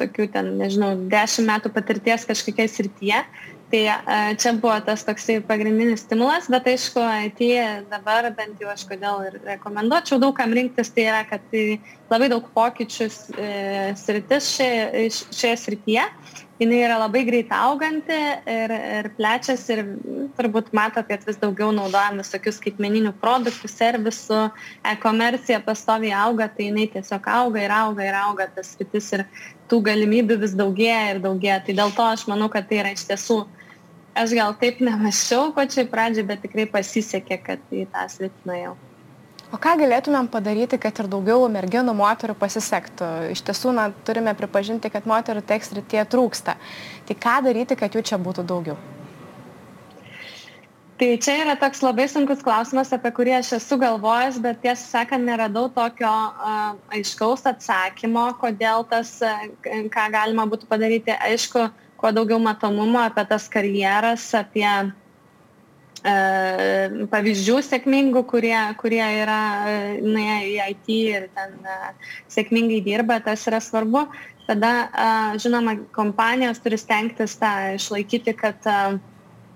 tokių 0.00 0.26
ten, 0.34 0.56
nežinau, 0.58 0.96
dešimt 1.12 1.46
metų 1.52 1.70
patirties 1.76 2.26
kažkokiai 2.26 2.72
srityje 2.72 3.22
tai 3.70 4.36
čia 4.36 4.52
buvo 4.58 4.74
tas 4.84 5.04
toksai 5.06 5.38
pagrindinis 5.46 6.02
stimulas 6.04 6.48
bet 6.50 6.66
aišku 6.66 7.00
it 7.26 7.40
dabar 7.90 8.30
bent 8.34 8.60
jau 8.60 8.70
aš 8.72 8.84
kodėl 8.90 9.24
ir 9.28 9.38
rekomenduočiau 9.46 10.18
daug 10.18 10.34
kam 10.36 10.52
rinktis 10.52 10.90
tai 10.90 11.06
yra 11.06 11.22
kad 11.28 11.40
tai 11.52 11.80
labai 12.10 12.28
daug 12.32 12.46
pokyčių 12.54 13.06
e, 13.38 13.48
sritis 13.98 14.52
šioje, 14.58 15.56
srityje 15.64 16.06
jinai 16.60 16.80
yra 16.84 16.96
labai 17.00 17.22
greit 17.24 17.52
auganti 17.54 18.16
ir, 18.52 18.74
ir 18.74 19.08
plečiasi 19.16 19.76
ir 19.76 19.84
turbūt 20.36 20.74
matot, 20.76 21.06
kad 21.08 21.22
vis 21.24 21.38
daugiau 21.40 21.70
naudojam 21.72 22.20
visokių 22.20 22.52
skaitmeninių 22.52 23.14
produktų, 23.22 23.70
servisų, 23.70 24.42
e-komercija 24.92 25.62
pastoviai 25.64 26.12
auga, 26.26 26.50
tai 26.52 26.68
jinai 26.68 26.90
tiesiog 26.92 27.30
auga 27.32 27.64
ir 27.64 27.72
auga 27.72 28.04
ir 28.04 28.18
auga 28.18 28.50
tas 28.58 28.74
sritis 28.74 29.08
ir 29.16 29.24
tų 29.72 29.80
galimybių 29.88 30.36
vis 30.42 30.52
daugėja 30.58 31.14
ir 31.14 31.24
daugėja. 31.24 31.62
Tai 31.64 31.78
dėl 31.80 31.96
to 31.96 32.10
aš 32.10 32.26
manau, 32.28 32.50
kad 32.52 32.68
tai 32.68 32.82
yra 32.82 32.92
iš 32.92 33.06
tiesų 33.08 33.38
uh, 33.46 33.59
aš 34.22 34.36
gal 34.36 34.54
taip 34.60 34.80
nemaščiau 34.84 35.50
pačiai 35.56 35.88
pradžiai, 35.90 36.26
bet 36.28 36.44
tikrai 36.44 36.68
pasisekė, 36.70 37.40
kad 37.46 37.74
į 37.74 37.86
tą 37.92 38.06
sritį 38.12 38.48
nuėjau. 38.50 38.76
O 39.50 39.58
ką 39.58 39.72
galėtumėm 39.80 40.28
padaryti, 40.30 40.78
kad 40.78 40.94
ir 41.02 41.08
daugiau 41.10 41.48
merginų, 41.50 41.90
moterų 41.98 42.36
pasisektų? 42.38 43.08
Iš 43.32 43.42
tiesų, 43.48 43.72
na, 43.74 43.88
turime 44.06 44.30
pripažinti, 44.38 44.92
kad 44.94 45.08
moterų 45.10 45.42
tekstritie 45.48 46.04
trūksta. 46.06 46.54
Tai 47.08 47.16
ką 47.24 47.40
daryti, 47.48 47.78
kad 47.78 47.96
jų 47.96 48.04
čia 48.12 48.20
būtų 48.22 48.46
daugiau? 48.46 48.78
Tai 51.00 51.08
čia 51.24 51.34
yra 51.40 51.56
toks 51.58 51.80
labai 51.82 52.04
sunkus 52.12 52.44
klausimas, 52.44 52.92
apie 52.94 53.10
kurį 53.16 53.38
aš 53.40 53.54
esu 53.56 53.80
galvojęs, 53.80 54.38
bet 54.44 54.60
tiesą 54.62 54.84
sakant, 54.84 55.26
neradau 55.26 55.66
tokio 55.72 56.12
uh, 56.12 56.74
aiškaus 56.94 57.46
atsakymo, 57.48 58.28
kodėl 58.38 58.84
tas, 58.90 59.16
uh, 59.24 59.46
ką 59.64 60.04
galima 60.14 60.44
būtų 60.46 60.68
padaryti. 60.70 61.16
Aišku, 61.16 61.64
uh, 61.66 61.89
kuo 62.00 62.12
daugiau 62.16 62.40
matomumo 62.40 63.02
apie 63.04 63.24
tas 63.28 63.46
karjeras, 63.52 64.24
apie 64.38 64.66
e, 66.00 66.14
pavyzdžių 67.12 67.58
sėkmingų, 67.66 68.24
kurie, 68.30 68.56
kurie 68.80 69.04
yra 69.20 69.40
e, 69.68 69.76
nuėję 70.00 70.38
į 70.48 70.56
IT 70.72 70.90
ir 70.96 71.28
ten 71.36 71.56
e, 71.60 71.78
sėkmingai 72.32 72.80
dirba, 72.86 73.20
tas 73.24 73.44
yra 73.50 73.60
svarbu. 73.64 74.06
Tada, 74.48 74.72
e, 74.88 75.10
žinoma, 75.44 75.76
kompanijos 75.96 76.62
turi 76.64 76.80
stengtis 76.80 77.36
tą 77.42 77.52
išlaikyti, 77.76 78.34
kad, 78.38 78.64
e, 78.64 78.78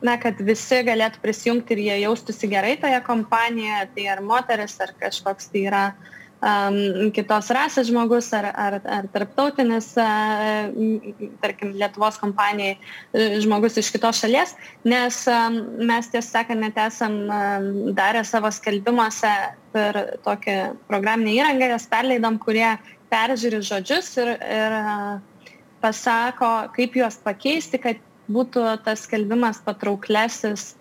na, 0.05 0.19
kad 0.21 0.41
visi 0.45 0.83
galėtų 0.85 1.23
prisijungti 1.25 1.79
ir 1.79 1.87
jie 1.87 2.03
jaustųsi 2.05 2.51
gerai 2.53 2.77
toje 2.83 3.01
kompanijoje, 3.09 3.89
tai 3.97 4.11
ar 4.13 4.21
moteris, 4.21 4.77
ar 4.85 4.93
kažkoks 5.01 5.49
tai 5.49 5.65
yra 5.71 5.87
uh, 5.95 6.13
um, 6.45 7.11
kitos 7.15 7.49
rasės 7.55 7.89
žmogus 7.89 8.29
ar, 8.37 8.51
ar, 8.53 8.77
ar 8.85 9.09
tarptautinis, 9.15 9.91
uh, 10.01 10.71
tarkim, 11.43 11.73
Lietuvos 11.79 12.19
kompanijai 12.21 12.77
uh, 12.77 13.37
žmogus 13.45 13.79
iš 13.81 13.91
kitos 13.95 14.21
šalies, 14.23 14.55
nes 14.85 15.21
um, 15.31 15.61
mes 15.89 16.11
tiesą 16.13 16.39
sakant 16.39 16.65
net 16.65 16.79
esam 16.85 17.21
um, 17.25 17.71
darę 17.97 18.25
savo 18.29 18.53
skelbimuose 18.55 19.33
per 19.75 20.01
tokią 20.27 20.75
programinę 20.91 21.35
įrangą, 21.39 21.73
jas 21.75 21.89
perleidom, 21.91 22.39
kurie 22.43 22.75
peržiūri 23.13 23.63
žodžius 23.65 24.13
ir, 24.23 24.35
ir 24.39 24.81
uh, 24.81 25.55
pasako, 25.85 26.51
kaip 26.77 26.97
juos 26.97 27.19
pakeisti, 27.25 27.81
kad 27.83 28.01
būtų 28.31 28.65
tas 28.85 29.05
skelbimas 29.05 29.61
patrauklesnis, 29.65 30.75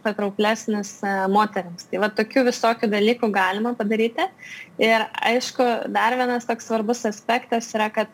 e, 1.03 1.13
moteriams. 1.32 1.88
Tai 1.91 2.01
va 2.03 2.10
tokių 2.10 2.45
visokių 2.47 2.89
dalykų 2.91 3.29
galima 3.34 3.73
padaryti. 3.75 4.27
Ir 4.79 5.08
aišku, 5.19 5.89
dar 5.91 6.15
vienas 6.19 6.47
toks 6.47 6.69
svarbus 6.69 7.03
aspektas 7.10 7.73
yra, 7.75 7.89
kad 7.93 8.08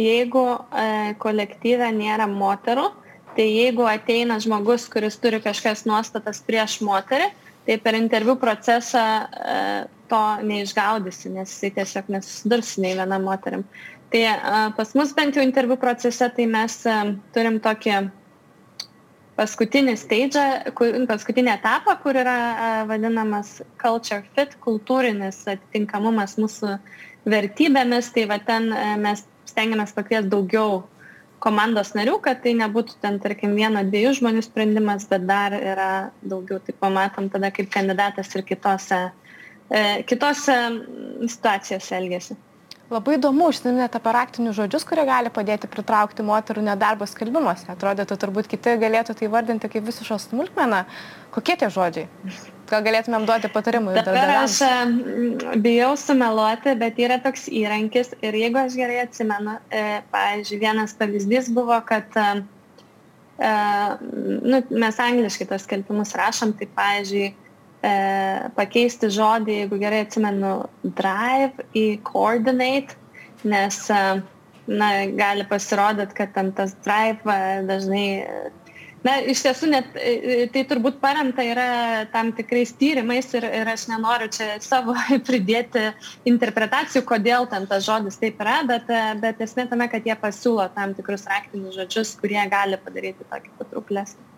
jeigu 0.00 0.46
e, 0.58 1.14
kolektyve 1.22 1.92
nėra 1.94 2.26
moterų, 2.30 2.90
tai 3.36 3.46
jeigu 3.48 3.86
ateina 3.88 4.38
žmogus, 4.42 4.88
kuris 4.92 5.16
turi 5.20 5.40
kažkokias 5.40 5.86
nuostatas 5.88 6.42
prieš 6.44 6.80
moterį, 6.84 7.30
tai 7.66 7.78
per 7.78 7.94
interviu 7.94 8.36
procesą 8.36 9.04
e, 9.22 9.86
to 10.10 10.22
neišgaudysi, 10.44 11.30
nes 11.32 11.52
jisai 11.52 11.70
tiesiog 11.78 12.10
nesusidurs 12.12 12.76
nei 12.82 12.96
viena 12.98 13.20
moterim. 13.22 13.62
Tai 14.12 14.24
e, 14.26 14.34
pas 14.76 14.94
mus 14.98 15.14
bent 15.16 15.38
jau 15.38 15.44
interviu 15.44 15.78
procese, 15.80 16.28
tai 16.36 16.48
mes 16.50 16.74
e, 16.84 16.98
turim 17.32 17.60
tokį 17.62 17.94
paskutinį 19.38 19.96
stage, 19.96 20.44
paskutinį 21.08 21.54
etapą, 21.54 21.96
kur 22.02 22.18
yra 22.20 22.84
vadinamas 22.88 23.60
culture 23.80 24.22
fit, 24.36 24.56
kultūrinis 24.64 25.42
atitinkamumas 25.48 26.36
mūsų 26.40 26.76
vertybėmis, 27.32 28.10
tai 28.14 28.26
va 28.30 28.38
ten 28.42 28.68
mes 29.00 29.24
stengiamės 29.48 29.94
pakviesti 29.96 30.30
daugiau 30.32 30.82
komandos 31.42 31.92
narių, 31.96 32.18
kad 32.22 32.42
tai 32.44 32.54
nebūtų 32.58 33.00
ten, 33.02 33.18
tarkim, 33.22 33.56
vieno, 33.58 33.82
dviejų 33.86 34.14
žmonių 34.20 34.44
sprendimas, 34.46 35.08
bet 35.10 35.26
dar 35.26 35.56
yra 35.56 35.90
daugiau, 36.22 36.60
tai 36.62 36.74
pamatom 36.78 37.28
tada, 37.32 37.50
kaip 37.54 37.70
kandidatas 37.72 38.30
ir 38.36 38.44
kitose, 38.46 39.00
e, 39.66 39.82
kitose 40.06 40.58
situacijose 41.26 41.98
elgesi. 41.98 42.38
Labai 42.92 43.16
įdomu, 43.16 43.46
užsiminėte 43.48 43.96
apie 43.96 44.12
raktinius 44.12 44.56
žodžius, 44.58 44.84
kurie 44.84 45.04
gali 45.08 45.30
padėti 45.32 45.68
pritraukti 45.70 46.24
moterų 46.26 46.64
nedarbo 46.66 47.06
skelbimuose. 47.08 47.64
Atrodytų, 47.72 48.18
turbūt 48.20 48.50
kiti 48.52 48.74
galėtų 48.82 49.16
tai 49.16 49.30
vardinti 49.32 49.70
kaip 49.72 49.86
visišką 49.86 50.18
smulkmeną. 50.20 50.82
Kokie 51.32 51.56
tie 51.56 51.70
žodžiai? 51.72 52.10
Ką 52.68 52.82
galėtumėm 52.84 53.24
duoti 53.28 53.48
patarimų? 53.52 53.94
Dabar 53.96 54.34
aš 54.42 54.58
bijau 55.64 55.94
sumeluoti, 56.00 56.74
bet 56.80 57.00
yra 57.00 57.16
toks 57.24 57.46
įrankis 57.48 58.12
ir 58.20 58.36
jeigu 58.36 58.60
aš 58.60 58.76
gerai 58.76 59.00
atsimenu, 59.06 59.56
e, 59.72 60.02
pavyzdžiui, 60.12 60.60
vienas 60.60 60.92
pavyzdys 60.98 61.48
buvo, 61.56 61.78
kad 61.88 62.12
e, 62.20 62.28
nu, 63.40 64.60
mes 64.68 65.00
angliškai 65.06 65.48
tos 65.48 65.64
skelbimus 65.64 66.12
rašom, 66.20 66.52
tai 66.60 66.68
pavyzdžiui, 66.76 67.32
e, 67.82 67.92
pakeisti 68.56 69.10
žodį, 69.12 69.58
jeigu 69.62 69.78
gerai 69.82 70.04
atsimenu, 70.06 70.54
drive 70.82 71.66
į 71.78 71.86
coordinate, 72.06 72.98
nes 73.44 73.78
e, 73.90 74.02
na, 74.70 74.90
gali 75.18 75.46
pasirodyti, 75.50 76.18
kad 76.18 76.34
ten 76.36 76.52
tas 76.56 76.74
drive 76.86 77.26
e, 77.26 77.62
dažnai 77.68 78.08
Na, 79.02 79.16
iš 79.18 79.40
tiesų, 79.42 79.68
net, 79.72 79.96
e, 79.98 80.44
tai 80.54 80.62
turbūt 80.70 81.00
paremta 81.02 81.42
yra 81.42 81.66
tam 82.12 82.30
tikrais 82.36 82.70
tyrimais 82.78 83.32
ir, 83.34 83.46
ir 83.60 83.70
aš 83.72 83.88
nenoriu 83.90 84.28
čia 84.30 84.60
savo 84.62 84.94
pridėti 85.26 85.88
interpretacijų, 86.30 87.02
kodėl 87.08 87.48
ten 87.50 87.66
tas 87.70 87.82
žodis 87.88 88.20
taip 88.22 88.38
yra, 88.44 88.60
bet, 88.68 88.92
bet 89.22 89.42
esmė 89.42 89.66
tame, 89.72 89.90
kad 89.90 90.06
jie 90.06 90.14
pasiūlo 90.22 90.68
tam 90.76 90.94
tikrus 90.94 91.26
raktinius 91.30 91.80
žodžius, 91.80 92.14
kurie 92.22 92.38
gali 92.52 92.78
padaryti 92.78 93.26
tokį 93.26 93.56
patrauklesnį. 93.58 94.31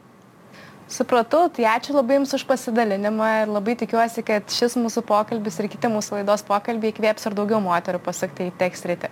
Supratau, 0.85 1.49
tai 1.49 1.65
ačiū 1.65 1.95
labai 1.97 2.19
Jums 2.19 2.35
už 2.37 2.43
pasidalinimą 2.45 3.29
ir 3.43 3.53
labai 3.53 3.73
tikiuosi, 3.81 4.21
kad 4.27 4.53
šis 4.53 4.77
mūsų 4.77 5.03
pokalbis 5.09 5.57
ir 5.63 5.71
kiti 5.73 5.89
mūsų 5.89 6.19
laidos 6.19 6.45
pokalbiai 6.45 6.93
įkvėps 6.93 7.25
ir 7.25 7.37
daugiau 7.39 7.61
moterų 7.65 8.03
pasakti 8.05 8.51
į 8.51 8.57
tekstritį. 8.61 9.09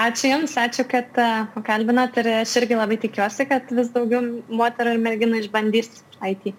Ačiū 0.00 0.30
Jums, 0.30 0.56
ačiū, 0.56 0.86
kad 0.88 1.12
pakalbinat 1.52 2.16
ir 2.22 2.30
aš 2.38 2.56
irgi 2.62 2.78
labai 2.80 2.96
tikiuosi, 3.02 3.44
kad 3.50 3.68
vis 3.68 3.92
daugiau 3.92 4.24
moterų 4.48 4.96
ir 4.96 5.04
merginų 5.04 5.42
išbandys 5.44 5.92
IT. 6.24 6.54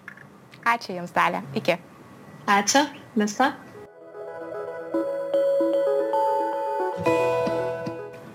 Ačiū 0.62 1.00
Jums, 1.00 1.10
Dalė. 1.16 1.42
Iki. 1.58 1.80
Ačiū. 2.46 2.86
Viso. 3.18 3.50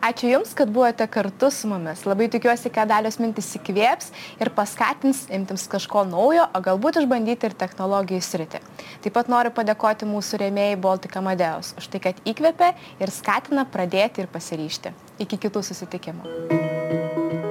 Ačiū 0.07 0.29
Jums, 0.29 0.53
kad 0.55 0.69
buvote 0.71 1.03
kartu 1.11 1.49
su 1.51 1.67
mumis. 1.67 2.05
Labai 2.07 2.29
tikiuosi, 2.31 2.69
kad 2.71 2.87
dalios 2.87 3.17
mintis 3.19 3.49
įkvėps 3.57 4.13
ir 4.39 4.51
paskatins 4.55 5.25
imtis 5.35 5.65
kažko 5.67 6.05
naujo, 6.07 6.45
o 6.47 6.61
galbūt 6.63 7.01
išbandyti 7.01 7.49
ir 7.49 7.55
technologijų 7.59 8.23
sritį. 8.23 8.61
Taip 9.03 9.17
pat 9.17 9.27
noriu 9.33 9.51
padėkoti 9.57 10.07
mūsų 10.07 10.39
rėmėjai 10.45 10.79
Baltic 10.79 11.19
Amadeus 11.19 11.73
už 11.75 11.91
tai, 11.91 12.03
kad 12.07 12.23
įkvėpė 12.23 12.71
ir 13.03 13.11
skatina 13.11 13.67
pradėti 13.67 14.23
ir 14.23 14.31
pasiryšti. 14.31 14.95
Iki 15.27 15.43
kitų 15.47 15.65
susitikimų. 15.73 17.45